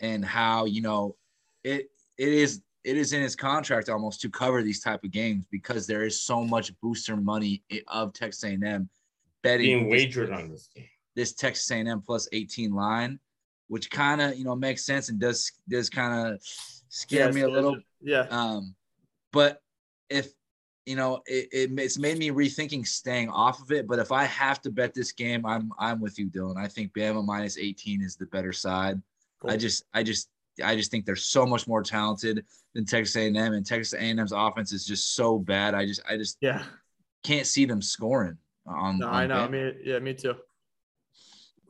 [0.00, 1.14] and how you know
[1.62, 5.44] it it is it is in his contract almost to cover these type of games
[5.50, 8.88] because there is so much booster money of Texas A&M
[9.42, 10.86] betting Being this, wagered on this game.
[11.14, 13.20] this Texas A&M plus 18 line,
[13.68, 16.40] which kind of you know makes sense and does does kind of
[16.88, 18.26] scare Yeah, me a little Yeah.
[18.30, 18.74] um,
[19.30, 19.60] but
[20.10, 20.28] if
[20.86, 23.86] you know, it, it it's made me rethinking staying off of it.
[23.86, 26.56] But if I have to bet this game, I'm I'm with you, Dylan.
[26.56, 29.00] I think Bama minus 18 is the better side.
[29.46, 30.28] I just I just
[30.64, 32.44] I just think they're so much more talented
[32.74, 35.74] than Texas A&M, and Texas A&M's offense is just so bad.
[35.74, 36.64] I just I just Yeah.
[37.22, 38.98] can't see them scoring on.
[38.98, 39.44] No, on I know.
[39.44, 39.50] I Bama.
[39.50, 40.34] mean, yeah, me too.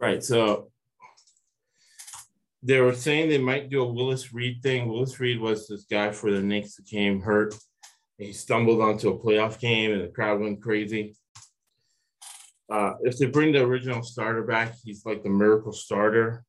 [0.01, 0.23] Right.
[0.23, 0.71] So
[2.63, 4.89] they were saying they might do a Willis Reed thing.
[4.89, 7.55] Willis Reed was this guy for the Knicks that came hurt.
[8.19, 11.17] He stumbled onto a playoff game and the crowd went crazy.
[12.71, 16.45] Uh, if they bring the original starter back, he's like the miracle starter.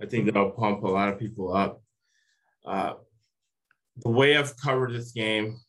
[0.00, 1.80] I think that'll pump a lot of people up.
[2.66, 2.94] Uh,
[3.96, 5.60] the way I've covered this game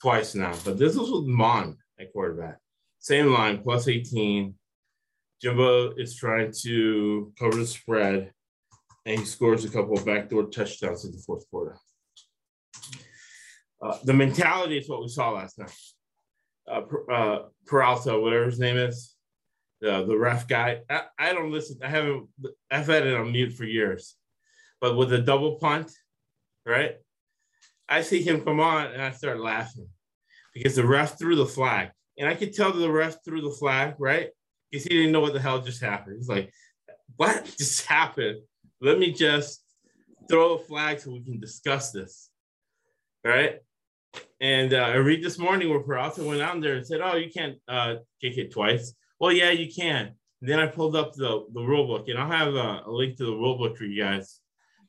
[0.00, 2.58] twice now, but this was with Mon at quarterback.
[2.98, 4.54] Same line, plus 18.
[5.40, 8.32] Jimbo is trying to cover the spread,
[9.06, 11.76] and he scores a couple of backdoor touchdowns in the fourth quarter.
[13.84, 15.76] Uh, the mentality is what we saw last night.
[16.70, 16.82] Uh,
[17.12, 19.14] uh, Pereira, whatever his name is,
[19.80, 20.80] the the ref guy.
[20.88, 21.78] I, I don't listen.
[21.82, 22.28] I haven't.
[22.70, 24.16] I've had it on mute for years,
[24.80, 25.92] but with a double punt,
[26.64, 26.96] right?
[27.88, 29.88] I see him come on, and I start laughing
[30.54, 33.96] because the ref threw the flag, and I could tell the ref threw the flag,
[33.98, 34.30] right?
[34.74, 36.16] because he didn't know what the hell just happened.
[36.16, 36.52] He's like,
[37.16, 38.40] what just happened?
[38.80, 39.62] Let me just
[40.28, 42.28] throw a flag so we can discuss this.
[43.24, 43.60] Right.
[44.40, 47.30] And uh, I read this morning where Pereira went out there and said, oh, you
[47.30, 48.92] can't uh, kick it twice.
[49.18, 50.14] Well, yeah, you can.
[50.40, 53.16] And then I pulled up the, the rule book, and I'll have a, a link
[53.16, 54.40] to the rule book for you guys.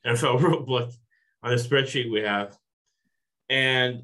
[0.06, 0.90] NFL rule book
[1.42, 2.56] on the spreadsheet we have.
[3.48, 4.02] And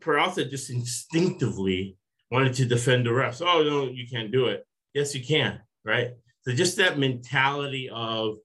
[0.00, 1.96] Pereira just instinctively
[2.30, 3.40] wanted to defend the refs.
[3.40, 4.66] Oh, no, you can't do it.
[4.94, 6.10] Yes, you can, right?
[6.42, 8.36] So just that mentality of,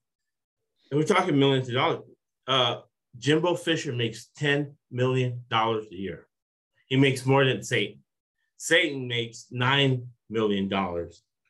[0.90, 2.00] and we're talking millions of dollars.
[2.48, 2.82] Uh,
[3.18, 6.28] Jimbo Fisher makes $10 million a year.
[6.88, 8.00] He makes more than Saban.
[8.60, 10.72] Saban makes $9 million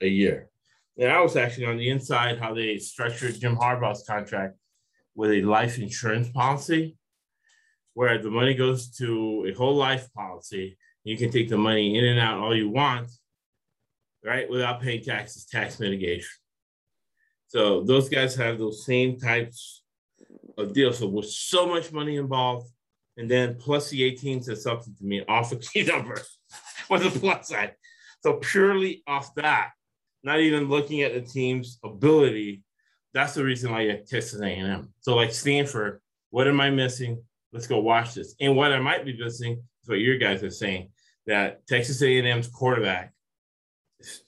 [0.01, 0.49] a year.
[0.97, 4.57] And I was actually on the inside how they structured Jim Harbaugh's contract
[5.15, 6.97] with a life insurance policy
[7.93, 10.77] where the money goes to a whole life policy.
[11.03, 13.11] You can take the money in and out all you want,
[14.23, 14.49] right?
[14.49, 16.29] Without paying taxes, tax mitigation.
[17.47, 19.80] So those guys have those same types
[20.61, 20.99] of deals.
[20.99, 22.71] So with so much money involved,
[23.17, 26.21] and then plus the 18 says something to me off a key number
[26.89, 27.75] was a plus side.
[28.21, 29.71] So purely off that,
[30.23, 32.63] not even looking at the team's ability,
[33.13, 34.93] that's the reason why have Texas A&M.
[35.01, 35.99] So like Stanford,
[36.29, 37.23] what am I missing?
[37.51, 38.35] Let's go watch this.
[38.39, 40.91] And what I might be missing is what your guys are saying
[41.27, 43.13] that Texas A&M's quarterback,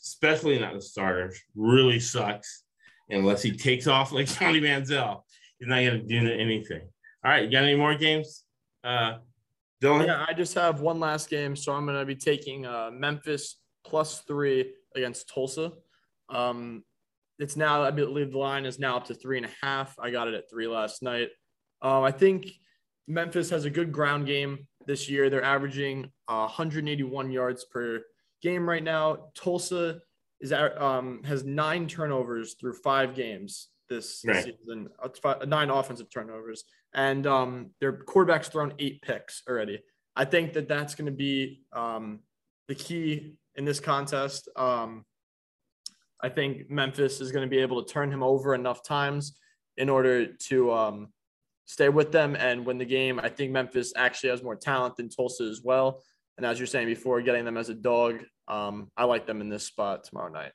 [0.01, 2.63] especially not the starters, really sucks
[3.09, 5.22] unless he takes off like Johnny Manziel.
[5.63, 6.81] He's not going to do anything.
[7.23, 8.43] All right, you got any more games?
[8.83, 9.19] Uh,
[9.81, 10.07] Dylan?
[10.07, 13.61] Yeah, I just have one last game, so I'm going to be taking uh, Memphis
[13.85, 15.71] plus three against Tulsa.
[16.27, 16.83] Um,
[17.39, 19.95] it's now, I believe the line is now up to three and a half.
[19.97, 21.29] I got it at three last night.
[21.81, 22.51] Um, I think
[23.07, 25.29] Memphis has a good ground game this year.
[25.29, 28.01] They're averaging uh, 181 yards per
[28.41, 29.29] game right now.
[29.33, 30.01] Tulsa
[30.41, 34.43] is at, um, has nine turnovers through five games this Right.
[34.43, 34.89] season,
[35.47, 36.63] nine offensive turnovers,
[36.93, 39.79] and um, their quarterback's thrown eight picks already.
[40.15, 42.19] I think that that's going to be um,
[42.67, 44.49] the key in this contest.
[44.55, 45.05] Um,
[46.21, 49.37] I think Memphis is going to be able to turn him over enough times
[49.77, 51.07] in order to um,
[51.65, 53.19] stay with them and win the game.
[53.19, 56.01] I think Memphis actually has more talent than Tulsa as well.
[56.37, 59.49] And as you're saying before, getting them as a dog, um, I like them in
[59.49, 60.51] this spot tomorrow night.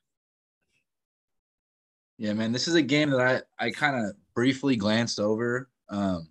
[2.19, 5.69] Yeah, man, this is a game that I I kind of briefly glanced over.
[5.89, 6.29] Um,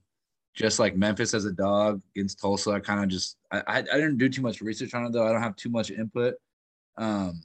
[0.54, 3.82] just like Memphis as a dog against Tulsa, I kind of just I, I I
[3.84, 5.26] didn't do too much research on it though.
[5.26, 6.36] I don't have too much input.
[6.98, 7.42] Um,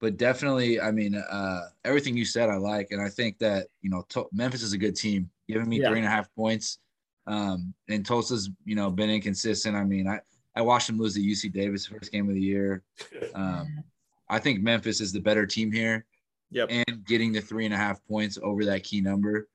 [0.00, 3.90] but definitely, I mean, uh, everything you said I like, and I think that you
[3.90, 5.30] know to- Memphis is a good team.
[5.48, 5.90] Giving me Yeah.
[5.90, 6.78] three and a half points,
[7.26, 9.76] um, and Tulsa's you know been inconsistent.
[9.76, 10.20] I mean, I
[10.56, 12.82] I watched them lose to UC Davis first game of the year.
[13.34, 13.84] Um,
[14.28, 16.04] I think Memphis is the better team here
[16.52, 16.68] Yep.
[16.70, 19.48] and getting the three and a half points over that key number.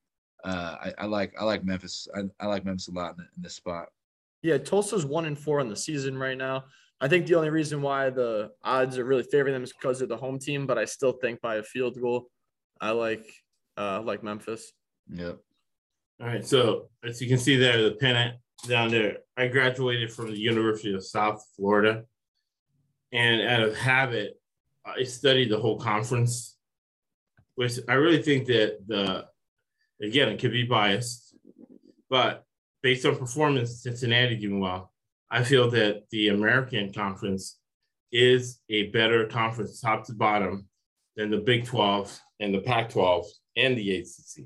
[0.44, 2.08] Uh, I, I like I like Memphis.
[2.16, 3.88] I, I like Memphis a lot in, in this spot.
[4.42, 6.66] Yeah, Tulsa's one and four on the season right now.
[7.02, 10.08] I think the only reason why the odds are really favoring them is because they're
[10.08, 12.30] the home team, but I still think by a field goal,
[12.80, 13.26] I like
[13.78, 14.72] uh like Memphis.
[15.10, 15.40] Yep.
[16.22, 18.38] All right, so as you can see there, the pennant
[18.68, 19.18] down there.
[19.36, 22.04] I graduated from the University of South Florida,
[23.12, 24.40] and out of habit,
[24.86, 26.55] I studied the whole conference,
[27.56, 29.26] which I really think that the
[30.02, 31.36] again it could be biased,
[32.10, 32.44] but
[32.84, 34.92] based on performance, Cincinnati doing well.
[35.32, 37.58] I feel that the American Conference
[38.12, 40.68] is a better conference, top to bottom,
[41.16, 43.26] than the Big 12 and the Pac 12
[43.58, 44.46] and the ACC.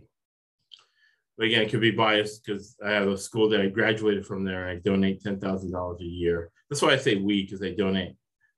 [1.38, 4.44] But again, it could be biased because I have a school that I graduated from
[4.44, 4.68] there.
[4.68, 6.52] And I donate ten thousand dollars a year.
[6.70, 8.16] That's why I say we because I donate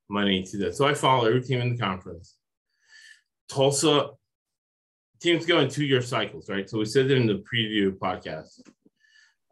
[0.08, 0.74] money to that.
[0.74, 2.36] So I follow every team in the conference.
[3.48, 4.10] Tulsa
[5.22, 6.68] teams go in two-year cycles, right?
[6.68, 8.60] So we said it in the preview podcast.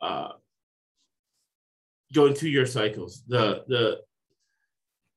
[0.03, 0.33] Uh,
[2.13, 3.23] go in two-year cycles.
[3.29, 4.01] The the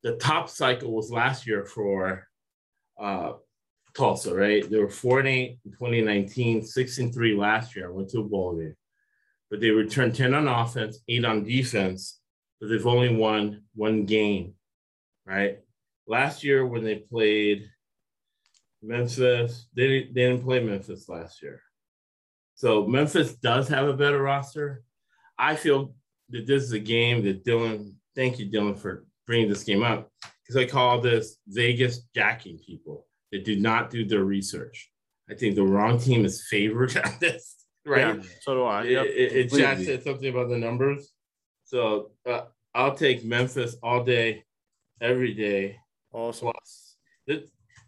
[0.04, 2.28] the top cycle was last year for
[3.00, 3.34] uh,
[3.96, 4.70] Tulsa, right?
[4.70, 7.88] They were four and eight in 2019, six and three last year.
[7.88, 8.76] I went to a bowl game,
[9.50, 12.20] but they returned 10 on offense, eight on defense,
[12.60, 14.56] but they've only won one game,
[15.26, 15.60] right?
[16.06, 17.70] Last year when they played
[18.84, 21.62] Memphis, they didn't, they didn't play Memphis last year.
[22.56, 24.84] So Memphis does have a better roster.
[25.40, 25.96] I feel
[26.30, 30.12] that this is a game that Dylan, thank you, Dylan, for bringing this game up
[30.44, 34.92] because I call this Vegas jacking people that do not do their research.
[35.30, 38.18] I think the wrong team is favored on this, right?
[38.18, 38.84] Yeah, so do I.
[38.84, 39.06] It, Yep.
[39.06, 41.12] it, it Jack said something about the numbers.
[41.64, 42.42] So uh,
[42.76, 44.44] I'll take Memphis all day,
[45.02, 45.78] every day.
[46.12, 46.52] Awesome.
[46.52, 46.98] Plus,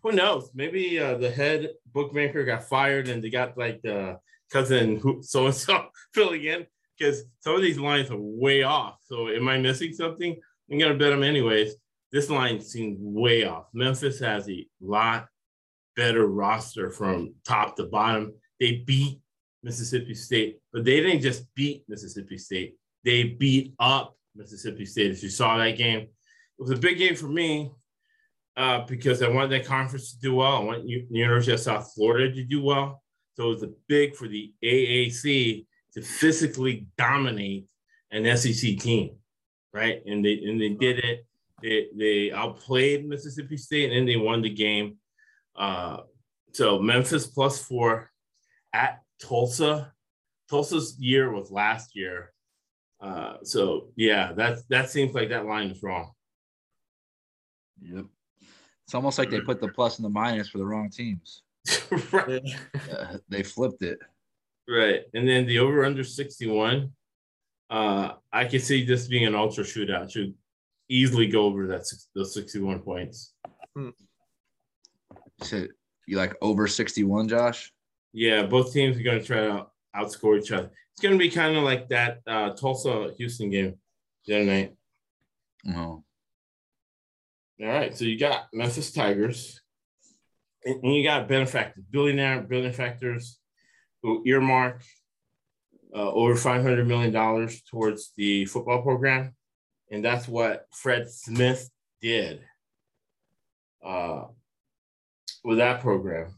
[0.05, 0.51] who knows?
[0.53, 4.19] Maybe uh, the head bookmaker got fired and they got like the
[4.51, 8.99] cousin who so and so filling in because some of these lines are way off.
[9.01, 10.39] So am I missing something?
[10.71, 11.73] I'm gonna bet them anyways.
[12.11, 13.65] This line seems way off.
[13.73, 15.25] Memphis has a lot
[15.95, 18.35] better roster from top to bottom.
[18.59, 19.19] They beat
[19.63, 22.75] Mississippi State, but they didn't just beat Mississippi State.
[23.03, 25.11] They beat up Mississippi State.
[25.11, 26.09] If you saw that game, it
[26.59, 27.71] was a big game for me
[28.57, 30.57] uh, because I wanted that conference to do well.
[30.57, 33.01] I want U- University of South Florida to do well.
[33.35, 37.67] So it was a big for the AAC to physically dominate
[38.11, 39.17] an SEC team,
[39.73, 40.01] right?
[40.05, 41.25] And they and they did it.
[41.61, 44.97] They they outplayed Mississippi State and then they won the game.
[45.55, 45.97] Uh,
[46.53, 48.11] so Memphis plus four
[48.73, 49.91] at Tulsa.
[50.49, 52.31] Tulsa's year was last year.
[53.01, 56.11] Uh, so yeah, that that seems like that line is wrong.
[57.81, 58.05] Yep.
[58.85, 61.41] It's almost like they put the plus and the minus for the wrong teams.
[62.11, 62.43] right.
[62.91, 63.97] Uh, they flipped it.
[64.69, 65.01] Right.
[65.13, 66.91] And then the over under 61.
[67.69, 70.11] Uh, I could see this being an ultra shootout.
[70.11, 70.35] Should
[70.87, 73.33] easily go over that six, those 61 points.
[73.75, 73.93] You
[75.41, 75.69] said
[76.07, 77.73] you like over 61, Josh?
[78.13, 79.65] Yeah, both teams are going to try to
[79.95, 80.71] outscore each other.
[80.93, 83.75] It's going to be kind of like that uh, Tulsa Houston game
[84.25, 84.75] the other night.
[85.75, 86.04] Oh,
[87.61, 89.61] All right, so you got Memphis Tigers,
[90.65, 93.39] and you got benefactors, billionaire benefactors
[94.03, 94.83] who earmark
[95.95, 99.33] uh, over five hundred million dollars towards the football program,
[99.89, 101.69] and that's what Fred Smith
[102.01, 102.41] did
[103.85, 104.23] uh,
[105.45, 106.35] with that program,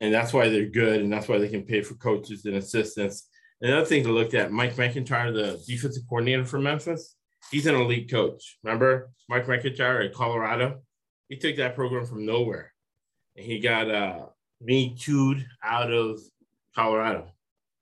[0.00, 3.28] and that's why they're good, and that's why they can pay for coaches and assistants.
[3.60, 7.13] Another thing to look at: Mike MacIntyre, the defensive coordinator for Memphis
[7.50, 8.58] he's an elite coach.
[8.62, 10.80] Remember Mike MacIntyre at Colorado?
[11.28, 12.72] He took that program from nowhere
[13.36, 14.26] and he got uh
[14.60, 16.20] me tooed out of
[16.74, 17.26] Colorado.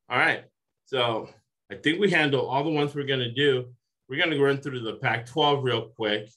[0.09, 0.45] All right.
[0.87, 1.29] So
[1.71, 3.73] I think we handle all the ones we're gonna do.
[4.09, 6.29] We're gonna run through the Pac-12 real quick.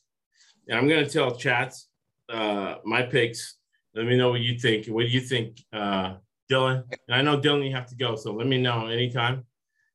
[0.67, 1.89] And I'm gonna tell chats
[2.29, 3.57] uh my picks.
[3.93, 4.87] Let me know what you think.
[4.87, 6.15] What do you think, uh
[6.51, 6.83] Dylan?
[7.07, 9.45] And I know Dylan, you have to go, so let me know anytime.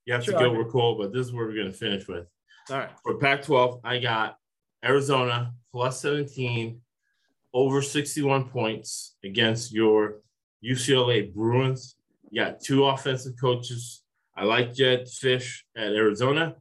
[0.04, 2.26] You have Sure, to go, we're cool, but this is where we're gonna finish with.
[2.70, 2.90] All right.
[3.02, 4.36] For Pac 12, I got
[4.84, 6.80] Arizona plus 17
[7.52, 10.20] over 61 points against your
[10.64, 11.96] UCLA Bruins.
[12.30, 14.04] You got two offensive coaches.
[14.36, 16.54] I like Jedd Fisch at Arizona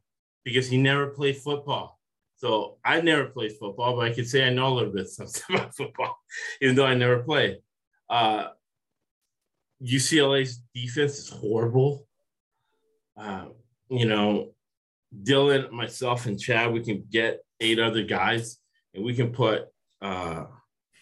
[0.43, 1.99] because he never played football.
[2.37, 5.43] So I never played football, but I can say I know a little bit something
[5.55, 6.17] about football,
[6.61, 7.57] even though I never played.
[8.09, 8.47] Uh,
[9.83, 12.07] UCLA's defense is horrible.
[13.15, 13.45] Uh,
[13.89, 14.53] you know,
[15.23, 18.57] Dylan, myself, and Chad, we can get eight other guys,
[18.93, 19.65] and we can put
[20.01, 20.45] uh,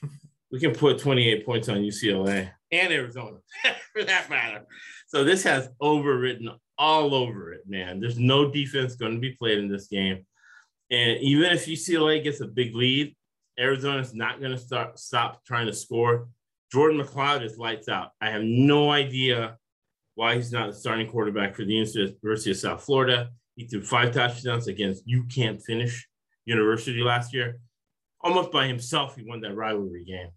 [0.51, 3.37] we can put 28 points on UCLA and Arizona
[3.93, 4.65] for that matter.
[5.07, 6.47] So this has overwritten
[6.77, 7.99] all over it, man.
[7.99, 10.25] There's no defense going to be played in this game,
[10.89, 13.15] and even if UCLA gets a big lead,
[13.59, 16.27] Arizona's not going to start stop trying to score.
[16.71, 18.11] Jordan McCloud is lights out.
[18.19, 19.57] I have no idea
[20.15, 23.29] why he's not the starting quarterback for the University of South Florida.
[23.57, 26.07] He threw five touchdowns against You Can't Finish
[26.45, 27.59] University last year.
[28.21, 30.29] Almost by himself, he won that rivalry game.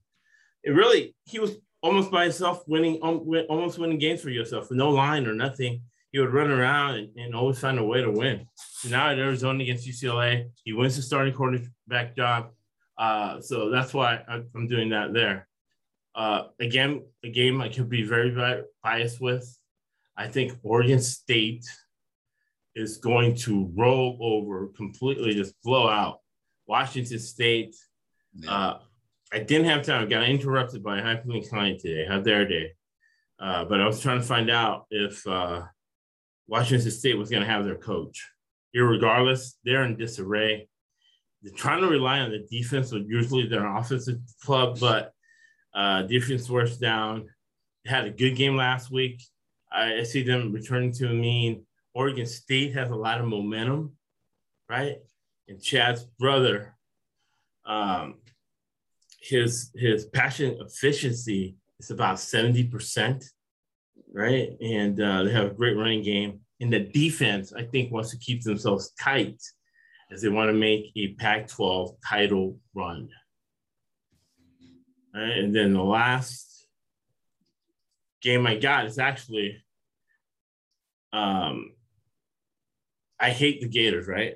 [0.64, 4.88] It really, he was almost by himself winning, um, almost winning games for yourself no
[4.88, 5.82] line or nothing.
[6.12, 8.46] He would run around and, and always find a way to win.
[8.56, 12.50] So now at Arizona against UCLA, he wins the starting quarterback job.
[12.96, 15.46] Uh, so that's why I'm doing that there.
[16.14, 18.34] Uh, again, a game I could be very
[18.82, 19.58] biased with.
[20.16, 21.64] I think Oregon State
[22.74, 26.20] is going to roll over completely, just blow out
[26.66, 27.74] Washington State.
[28.34, 28.50] yeah.
[28.50, 28.78] Uh,
[29.32, 30.02] I didn't have time.
[30.02, 32.04] I got interrupted by a hyperlink client today.
[32.06, 32.72] How dare they?
[33.38, 35.62] Uh, but I was trying to find out if uh,
[36.48, 38.28] Washington State was going to have their coach.
[38.76, 40.68] Irregardless, they're in disarray.
[41.42, 45.12] They're trying to rely on the defense, which usually they're an offensive club, but
[45.74, 47.28] uh, defense wears down.
[47.84, 49.22] They had a good game last week.
[49.72, 51.64] I, I see them returning to a mean.
[51.94, 53.96] Oregon State has a lot of momentum,
[54.68, 54.96] right?
[55.48, 56.76] And Chad's brother,
[57.66, 58.16] um,
[59.20, 63.24] his his passion efficiency is about 70%,
[64.12, 64.50] right?
[64.60, 66.40] And uh, they have a great running game.
[66.60, 69.40] And the defense, I think, wants to keep themselves tight
[70.10, 73.08] as they want to make a Pac 12 title run.
[75.14, 76.66] Right, and then the last
[78.22, 79.62] game I got is actually
[81.12, 81.72] um
[83.20, 84.34] I hate the Gators, right?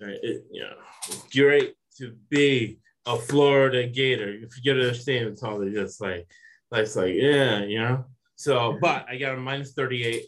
[0.00, 0.74] Right, it, you know,
[1.08, 4.30] it's great to be a Florida Gator.
[4.30, 6.28] If you get to understand, it's all they just like,
[6.70, 8.04] like, it's like, yeah, you know.
[8.34, 10.24] So, but I got a minus 38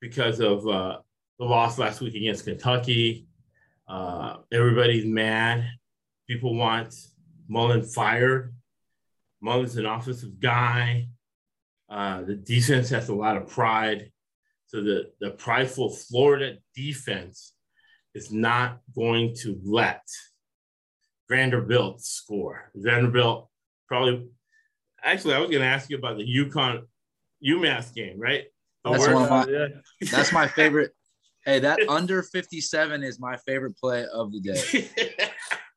[0.00, 0.98] because of uh,
[1.38, 3.26] the loss last week against Kentucky.
[3.88, 5.66] Uh, everybody's mad.
[6.28, 6.94] People want
[7.48, 8.54] Mullen fired.
[9.40, 11.08] Mullen's an offensive guy.
[11.88, 14.12] Uh, the defense has a lot of pride.
[14.70, 17.54] So the, the prideful Florida defense
[18.14, 20.02] is not going to let
[21.28, 22.70] Vanderbilt score.
[22.76, 23.48] Vanderbilt
[23.88, 24.28] probably,
[25.02, 26.82] actually, I was going to ask you about the UConn
[27.44, 28.44] UMass game, right?
[28.84, 29.66] The That's one of my- yeah.
[30.10, 30.92] That's my favorite.
[31.46, 34.90] Hey, that under 57 is my favorite play of the day.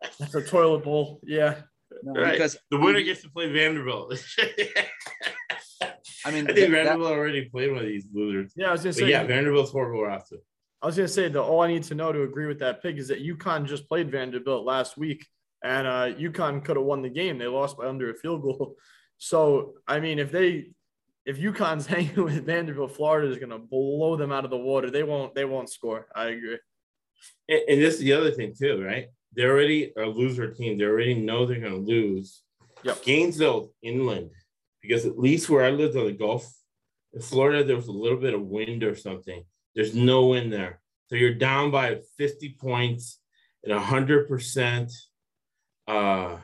[0.19, 1.21] That's a toilet bowl.
[1.23, 1.61] Yeah.
[2.03, 2.33] No, Right.
[2.33, 4.21] Because the winner gets to play Vanderbilt.
[6.25, 8.53] I mean, I think that- Vanderbilt already played one of these losers.
[8.55, 9.09] Yeah, I was gonna But say.
[9.09, 10.37] yeah, Vanderbilt's horrible roster.
[10.81, 12.97] I was gonna say the all I need to know to agree with that pick
[12.97, 15.25] is that UConn just played Vanderbilt last week,
[15.63, 17.37] and uh, UConn could have won the game.
[17.37, 18.75] They lost by under a field goal.
[19.19, 20.71] So I mean, if they
[21.25, 24.89] if UConn's hanging with Vanderbilt, Florida is gonna blow them out of the water.
[24.91, 25.33] They won't.
[25.33, 26.07] They won't score.
[26.13, 26.57] I agree.
[27.47, 29.07] And, and this is the other thing too, right?
[29.33, 30.77] They're already a loser team.
[30.77, 32.41] They already know they're going to lose.
[32.83, 33.03] Yep.
[33.03, 34.31] Gainesville inland,
[34.83, 36.53] because at least where I lived on the Gulf,
[37.13, 39.43] in Florida, there was a little bit of wind or something.
[39.73, 40.81] There's no wind there.
[41.07, 43.19] So you're down by 50 points
[43.65, 44.91] at 100%
[45.87, 46.37] uh,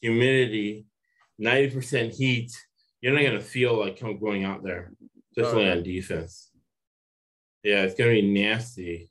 [0.00, 0.86] humidity,
[1.40, 2.50] 90% heat.
[3.00, 4.92] You're not going to feel like going out there,
[5.36, 6.50] especially on defense.
[7.62, 9.10] Yeah, it's going to be nasty.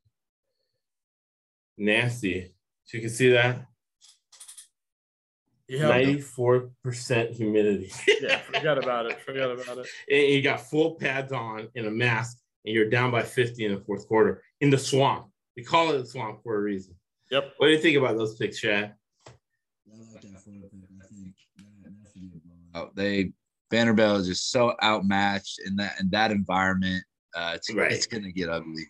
[1.78, 2.54] Nasty.
[2.86, 3.67] So you can see that
[5.70, 5.90] Yeah.
[5.90, 7.92] 94% humidity.
[8.22, 8.40] yeah.
[8.40, 9.20] Forget about it.
[9.22, 9.88] Forget about it.
[10.10, 13.76] and you got full pads on and a mask, and you're down by 50 in
[13.76, 15.28] the fourth quarter in the swamp.
[15.56, 16.96] We call it the swamp for a reason.
[17.32, 17.54] Yep.
[17.58, 18.94] What do you think about those picks, Chad?
[22.74, 23.32] Oh, they
[23.72, 27.04] Vanderbilt is just so outmatched in that in that environment.
[27.36, 27.92] Uh, it's Right.
[27.92, 28.86] it's gonna get ugly.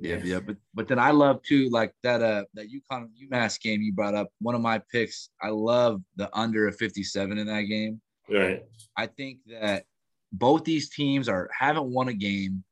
[0.00, 3.80] Yeah, yeah, but but then I love too, like that uh that UConn UMass game
[3.80, 4.28] you brought up.
[4.40, 8.00] One of my picks, I love the under of 57 in that game.
[8.28, 8.64] Right.
[8.96, 9.84] I think that
[10.32, 12.64] both these teams are haven't won a game.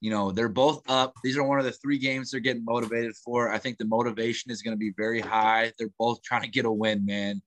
[0.00, 1.14] You know, they're both up.
[1.22, 3.52] These are one of the three games they're getting motivated for.
[3.52, 5.72] I think the motivation is going to be very high.
[5.78, 7.40] They're both trying to get a win, man.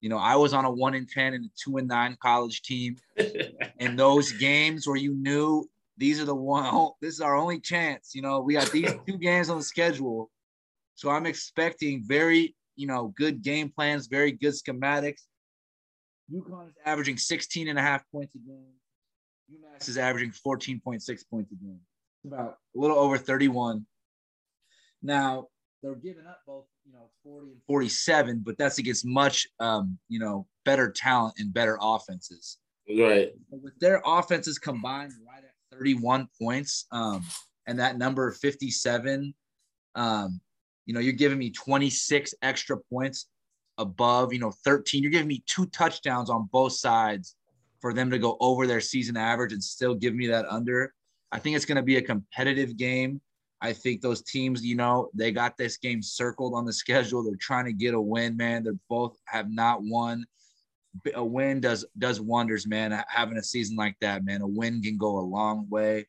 [0.00, 2.62] You know, I was on a one in ten and a two and nine college
[2.62, 2.96] team,
[3.78, 6.90] and those games where you knew these are the one.
[7.00, 8.14] This is our only chance.
[8.14, 10.30] You know, we got these two games on the schedule,
[10.94, 15.22] so I'm expecting very, you know, good game plans, very good schematics.
[16.32, 18.72] UConn is averaging 16 and a half points a game.
[19.52, 20.80] UMass is averaging 14.6
[21.28, 21.80] points a game.
[22.24, 23.84] It's about a little over 31.
[25.02, 25.48] Now,
[25.82, 30.20] they're giving up both, you know, 40 and 47, but that's against much, um, you
[30.20, 32.58] know, better talent and better offenses.
[32.88, 33.32] right.
[33.50, 37.24] With their offenses combined right at 31 points um,
[37.66, 39.34] and that number 57,
[39.94, 40.40] um,
[40.86, 43.28] you know, you're giving me 26 extra points
[43.78, 45.02] above, you know, 13.
[45.02, 47.36] You're giving me two touchdowns on both sides
[47.80, 50.92] for them to go over their season average and still give me that under.
[51.30, 53.20] I think it's going to be a competitive game.
[53.60, 57.22] I think those teams, you know, they got this game circled on the schedule.
[57.22, 58.64] They're trying to get a win, man.
[58.64, 60.24] They're both have not won.
[61.14, 63.02] A win does does wonders, man.
[63.08, 66.06] Having a season like that, man, a win can go a long way.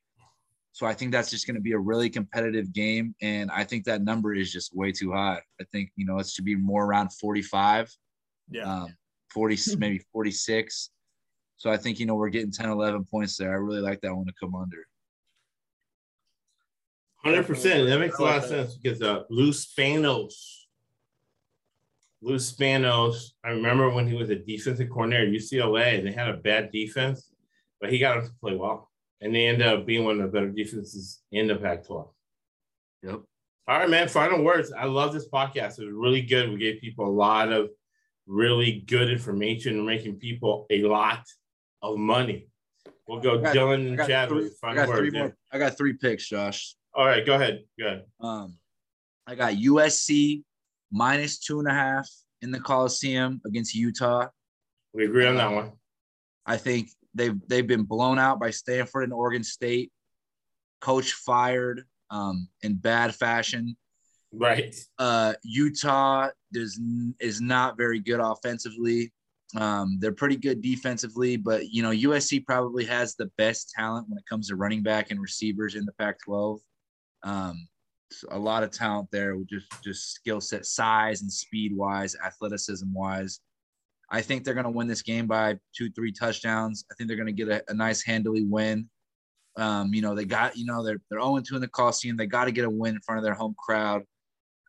[0.73, 3.85] So I think that's just going to be a really competitive game, and I think
[3.85, 5.39] that number is just way too high.
[5.61, 7.95] I think you know it should be more around 45,
[8.49, 8.63] Yeah.
[8.83, 8.97] um,
[9.33, 10.89] 40 maybe 46.
[11.57, 13.51] So I think you know we're getting 10, 11 points there.
[13.51, 14.85] I really like that one to come under.
[17.23, 17.87] Hundred percent.
[17.87, 18.69] That makes a lot of I like that.
[18.71, 20.33] sense because uh, Lou Spanos,
[22.23, 23.31] Lou Spanos.
[23.43, 25.97] I remember when he was a defensive coordinator at UCLA.
[25.99, 27.29] and They had a bad defense,
[27.81, 28.89] but he got them to play well,
[29.21, 32.09] and they ended up being one of the better defenses in the Pac-12.
[33.03, 33.21] Yep.
[33.67, 34.07] All right, man.
[34.07, 34.71] Final words.
[34.71, 35.79] I love this podcast.
[35.79, 36.49] It was really good.
[36.49, 37.69] We gave people a lot of
[38.25, 41.25] really good information making people a lot
[41.81, 42.47] of money.
[43.07, 45.13] We'll go I got- Dylan and Chad three, with I final got three words.
[45.15, 45.21] yeah.
[45.23, 45.37] more.
[45.51, 46.75] I got three picks, Josh.
[46.93, 47.63] All right, go ahead.
[47.79, 48.03] Go ahead.
[48.21, 48.57] Um,
[49.27, 50.43] I got USC
[50.93, 52.07] minus two and a half
[52.41, 54.27] in the Coliseum against Utah.
[54.93, 55.71] We agree on that one.
[56.45, 59.91] I think they've they've been blown out by Stanford and Oregon State.
[60.79, 63.75] Coach fired um, in bad fashion.
[64.31, 64.75] Right.
[64.99, 66.79] Uh, Utah does
[67.19, 69.11] is not very good offensively.
[69.55, 74.17] Um, they're pretty good defensively, but you know USC probably has the best talent when
[74.17, 76.59] it comes to running back and receivers in the Pac-12.
[77.23, 77.67] Um,
[78.31, 83.39] a lot of talent there, just just skill set, size and speed wise, athleticism wise.
[84.09, 86.85] I think they're going to win this game by two, three touchdowns.
[86.91, 88.89] I think they're going to get a, a nice, handily win.
[89.55, 92.17] Um, you know, they got, you know, they're they're 0 2 in the Coliseum.
[92.17, 94.03] They got to get a win in front of their home crowd.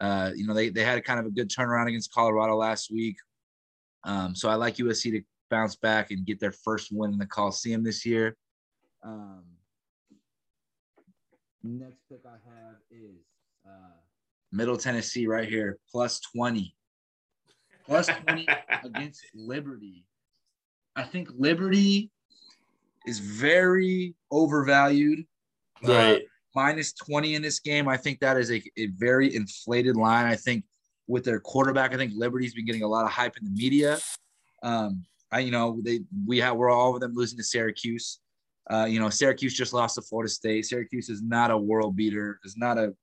[0.01, 3.17] Uh, you know, they they had kind of a good turnaround against Colorado last week.
[4.05, 7.27] Um, so I like USC to bounce back and get their first win in the
[7.27, 8.37] Coliseum this year.
[9.03, 9.45] Um,
[11.63, 13.25] next pick I have is
[13.67, 13.71] uh,
[14.53, 16.75] Middle Tennessee right here, plus 20.
[17.87, 18.47] Plus 20
[18.85, 20.05] against Liberty.
[20.97, 22.11] I think Liberty
[23.07, 25.21] is very overvalued.
[25.87, 26.23] Uh, Right.
[26.55, 27.89] minus 20 in this game.
[27.89, 30.25] I think that is a, a very inflated line.
[30.25, 30.65] I think
[31.07, 33.99] with their quarterback, I think Liberty's been getting a lot of hype in the media.
[34.63, 38.21] Um, I, you know, they we have we're all of them losing to Syracuse.
[38.71, 40.65] Uh, you know, Syracuse just lost to Florida State.
[40.65, 42.39] Syracuse is not a world beater.
[42.45, 42.95] Is not a,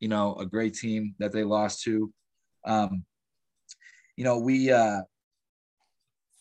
[0.00, 2.12] you know, a great team that they lost to.
[2.64, 3.04] Um,
[4.16, 5.00] you know, we uh,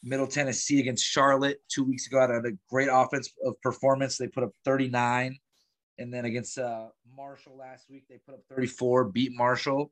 [0.04, 4.18] Middle Tennessee against Charlotte two weeks ago had a great offense of performance.
[4.18, 5.38] They put up 39.
[5.98, 9.92] And then against uh, Marshall last week, they put up 34, beat Marshall.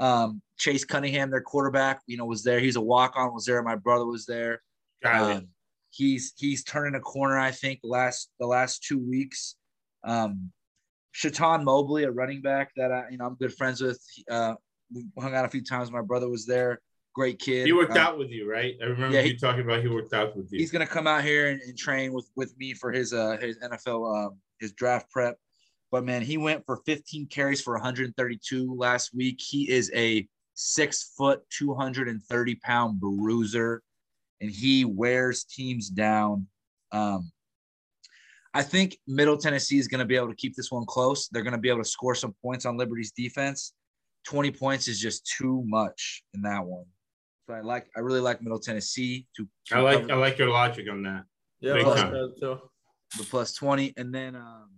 [0.00, 2.58] Um, Chase Cunningham, their quarterback, you know, was there.
[2.58, 3.62] He's a walk-on, was there.
[3.62, 4.60] My brother was there.
[5.04, 5.48] Um,
[5.90, 7.38] he's he's turning a corner.
[7.38, 9.54] I think the last the last two weeks.
[10.02, 10.50] Um,
[11.14, 14.00] Chaton Mobley, a running back that I, you know, I'm good friends with.
[14.30, 14.54] Uh,
[14.92, 15.90] we hung out a few times.
[15.90, 16.80] My brother was there.
[17.14, 17.66] Great kid.
[17.66, 18.74] He worked Uh, out with you, right?
[18.82, 20.58] I remember yeah, you he- talking about he worked out with you.
[20.58, 23.58] He's gonna come out here and, and train with with me for his uh his
[23.60, 25.36] NFL um his draft prep.
[25.92, 29.40] But man, he went for 15 carries for 132 last week.
[29.40, 33.80] He is a six foot, 230 pound bruiser,
[34.40, 36.48] and he wears teams down.
[36.90, 37.30] Um,
[38.54, 41.28] I think Middle Tennessee is going to be able to keep this one close.
[41.28, 43.72] They're going to be able to score some points on Liberty's defense.
[44.26, 46.84] 20 points is just too much in that one.
[47.46, 49.46] So I like, I really like Middle Tennessee to.
[49.66, 51.24] to I like cover- I like your logic on that.
[51.60, 52.12] Yeah, plus time.
[52.12, 52.60] that
[53.16, 54.68] the plus 20 and then um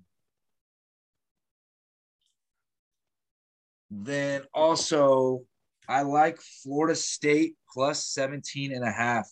[3.91, 5.43] then also
[5.89, 9.29] i like florida state plus 17 and a half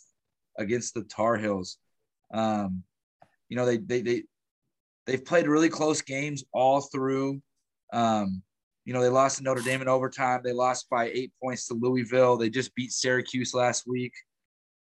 [0.59, 1.79] against the tar heels
[2.33, 2.83] um
[3.49, 4.23] you know they they, they
[5.07, 7.41] they've played really close games all through
[7.93, 8.43] um
[8.85, 11.75] you know they lost to notre dame in overtime they lost by eight points to
[11.75, 14.13] louisville they just beat syracuse last week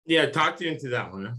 [0.06, 1.26] Yeah, talk to you into that one.
[1.26, 1.34] huh?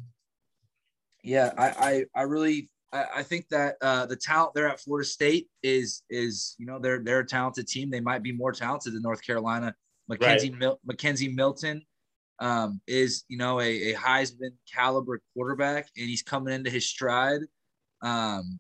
[1.24, 1.68] yeah, I
[2.16, 6.04] I, I really I, I think that uh, the talent there at Florida State is
[6.10, 7.90] is you know they're they're a talented team.
[7.90, 9.74] They might be more talented than North Carolina.
[10.12, 11.82] McKenzie Mil- McKenzie Milton
[12.40, 17.42] um, is you know a, a Heisman caliber quarterback, and he's coming into his stride.
[18.04, 18.60] Um,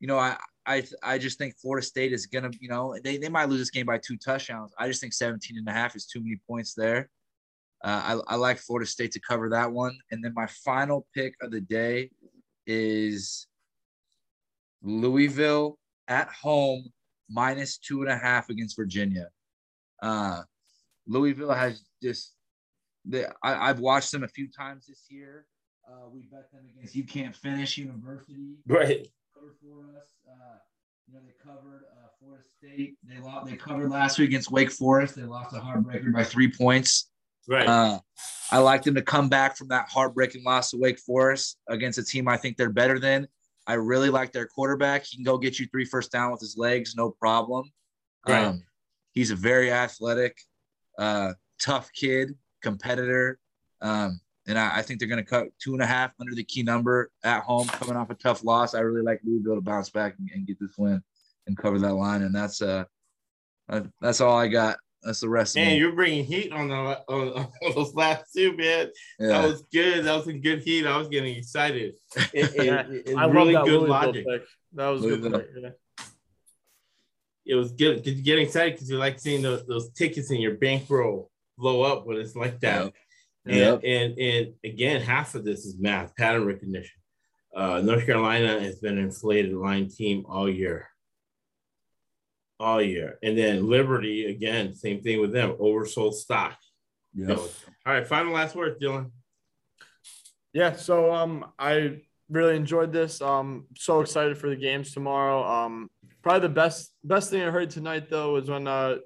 [0.00, 3.28] you know, I I I just think Florida State is gonna you know they, they
[3.28, 4.72] might lose this game by two touchdowns.
[4.78, 7.08] I just think 17 and a half is too many points there.
[7.84, 9.98] Uh, I, I like Florida State to cover that one.
[10.10, 12.10] And then my final pick of the day
[12.66, 13.48] is
[14.82, 16.92] Louisville at home
[17.28, 19.28] minus two and a half against Virginia.
[20.00, 20.42] Uh,
[21.08, 22.34] Louisville has just,
[23.04, 25.46] they, I, I've watched them a few times this year.
[25.88, 29.08] Uh, we bet them against You Can't Finish University Right.
[29.34, 30.08] covered for us.
[30.28, 30.58] Uh,
[31.06, 32.96] you know, they covered uh, Florida State.
[33.02, 33.46] They lost.
[33.46, 35.16] They covered last week against Wake Forest.
[35.16, 37.10] They lost a heartbreaker by three points.
[37.48, 37.66] Right.
[37.66, 37.98] Uh,
[38.50, 42.04] I like them to come back from that heartbreaking loss to Wake Forest against a
[42.04, 43.26] team I think they're better than.
[43.66, 45.04] I really like their quarterback.
[45.04, 47.70] He can go get you three first down with his legs, no problem.
[48.26, 48.44] Right.
[48.44, 48.62] Um,
[49.12, 50.38] he's a very athletic,
[50.98, 53.38] uh, tough kid, competitor.
[53.80, 56.44] Um, and I, I think they're going to cut two and a half under the
[56.44, 58.74] key number at home, coming off a tough loss.
[58.74, 61.02] I really like Louisville to bounce back and, and get this win
[61.46, 62.22] and cover that line.
[62.22, 62.84] And that's uh,
[63.68, 64.78] uh that's all I got.
[65.04, 68.56] That's the rest of Man, you're bringing heat on the on, on those last two,
[68.56, 68.88] man.
[69.18, 69.28] Yeah.
[69.28, 70.04] That was good.
[70.04, 70.86] That was some good heat.
[70.86, 71.94] I was getting excited.
[72.32, 74.26] It, it- Yeah, it- I really love that good Louisville logic.
[74.26, 74.42] pick.
[74.74, 75.32] That was a good.
[75.32, 75.70] Pick, yeah.
[77.44, 80.40] It was good because you get excited because you like seeing those, those tickets in
[80.40, 82.92] your bankroll blow up when it's like that.
[83.46, 83.80] And, Yep.
[83.84, 87.00] and and again, half of this is math, pattern recognition.
[87.54, 90.88] Uh, North Carolina has been an inflated line team all year.
[92.60, 93.18] All year.
[93.22, 96.56] And then Liberty, again, same thing with them, oversold stock.
[97.14, 97.38] Yep.
[97.38, 97.48] All
[97.92, 99.10] right, final last word, Dylan.
[100.52, 103.20] Yeah, so um, I really enjoyed this.
[103.20, 105.42] Um, so excited for the games tomorrow.
[105.44, 105.90] Um,
[106.22, 108.96] probably the best best thing I heard tonight though was when uh,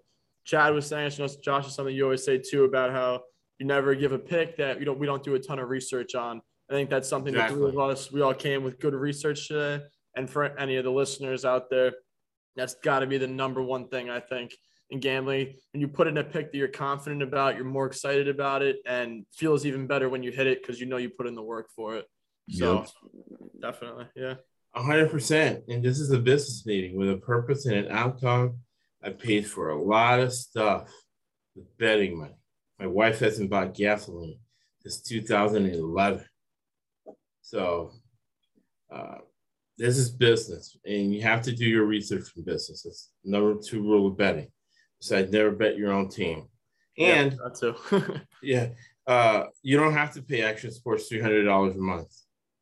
[0.44, 3.22] Chad was saying, you know, Josh is something you always say too about how
[3.58, 6.14] you never give a pick that you don't we don't do a ton of research
[6.14, 6.40] on.
[6.70, 9.48] I think that's something that the three of us we all came with good research
[9.48, 9.84] today.
[10.16, 11.92] And for any of the listeners out there,
[12.56, 14.54] that's got to be the number one thing I think
[14.90, 15.54] in gambling.
[15.72, 18.78] When you put in a pick that you're confident about, you're more excited about it,
[18.86, 21.42] and feels even better when you hit it because you know you put in the
[21.42, 22.06] work for it.
[22.48, 22.86] So
[23.60, 24.34] definitely, yeah.
[24.74, 25.64] A hundred percent.
[25.68, 28.58] And this is a business meeting with a purpose and an outcome.
[29.02, 30.90] I paid for a lot of stuff
[31.54, 32.34] with betting money.
[32.78, 34.38] My wife hasn't bought gasoline
[34.82, 36.24] since 2011.
[37.42, 37.92] So
[38.92, 39.18] uh,
[39.78, 42.84] this is business, and you have to do your research in business.
[42.84, 44.48] It's number two rule of betting.
[45.00, 46.48] Besides, never bet your own team.
[46.98, 47.72] And yeah,
[48.42, 48.68] yeah.
[49.06, 52.12] Uh, you don't have to pay Action Sports three hundred dollars a month.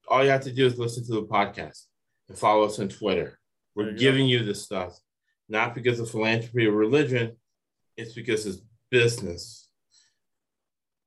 [0.08, 1.84] All you have to do is listen to the podcast
[2.28, 3.38] and follow us on Twitter.
[3.74, 3.98] We're you go.
[3.98, 4.98] giving you this stuff,
[5.48, 7.36] not because of philanthropy or religion.
[7.96, 8.60] It's because it's
[8.90, 9.63] business.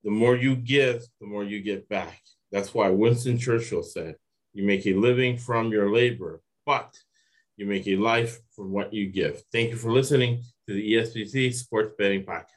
[0.03, 2.21] The more you give, the more you get back.
[2.51, 4.15] That's why Winston Churchill said,
[4.53, 6.97] "You make a living from your labor, but
[7.57, 11.51] you make a life from what you give." Thank you for listening to the ESPC
[11.51, 12.56] Sports Betting Podcast.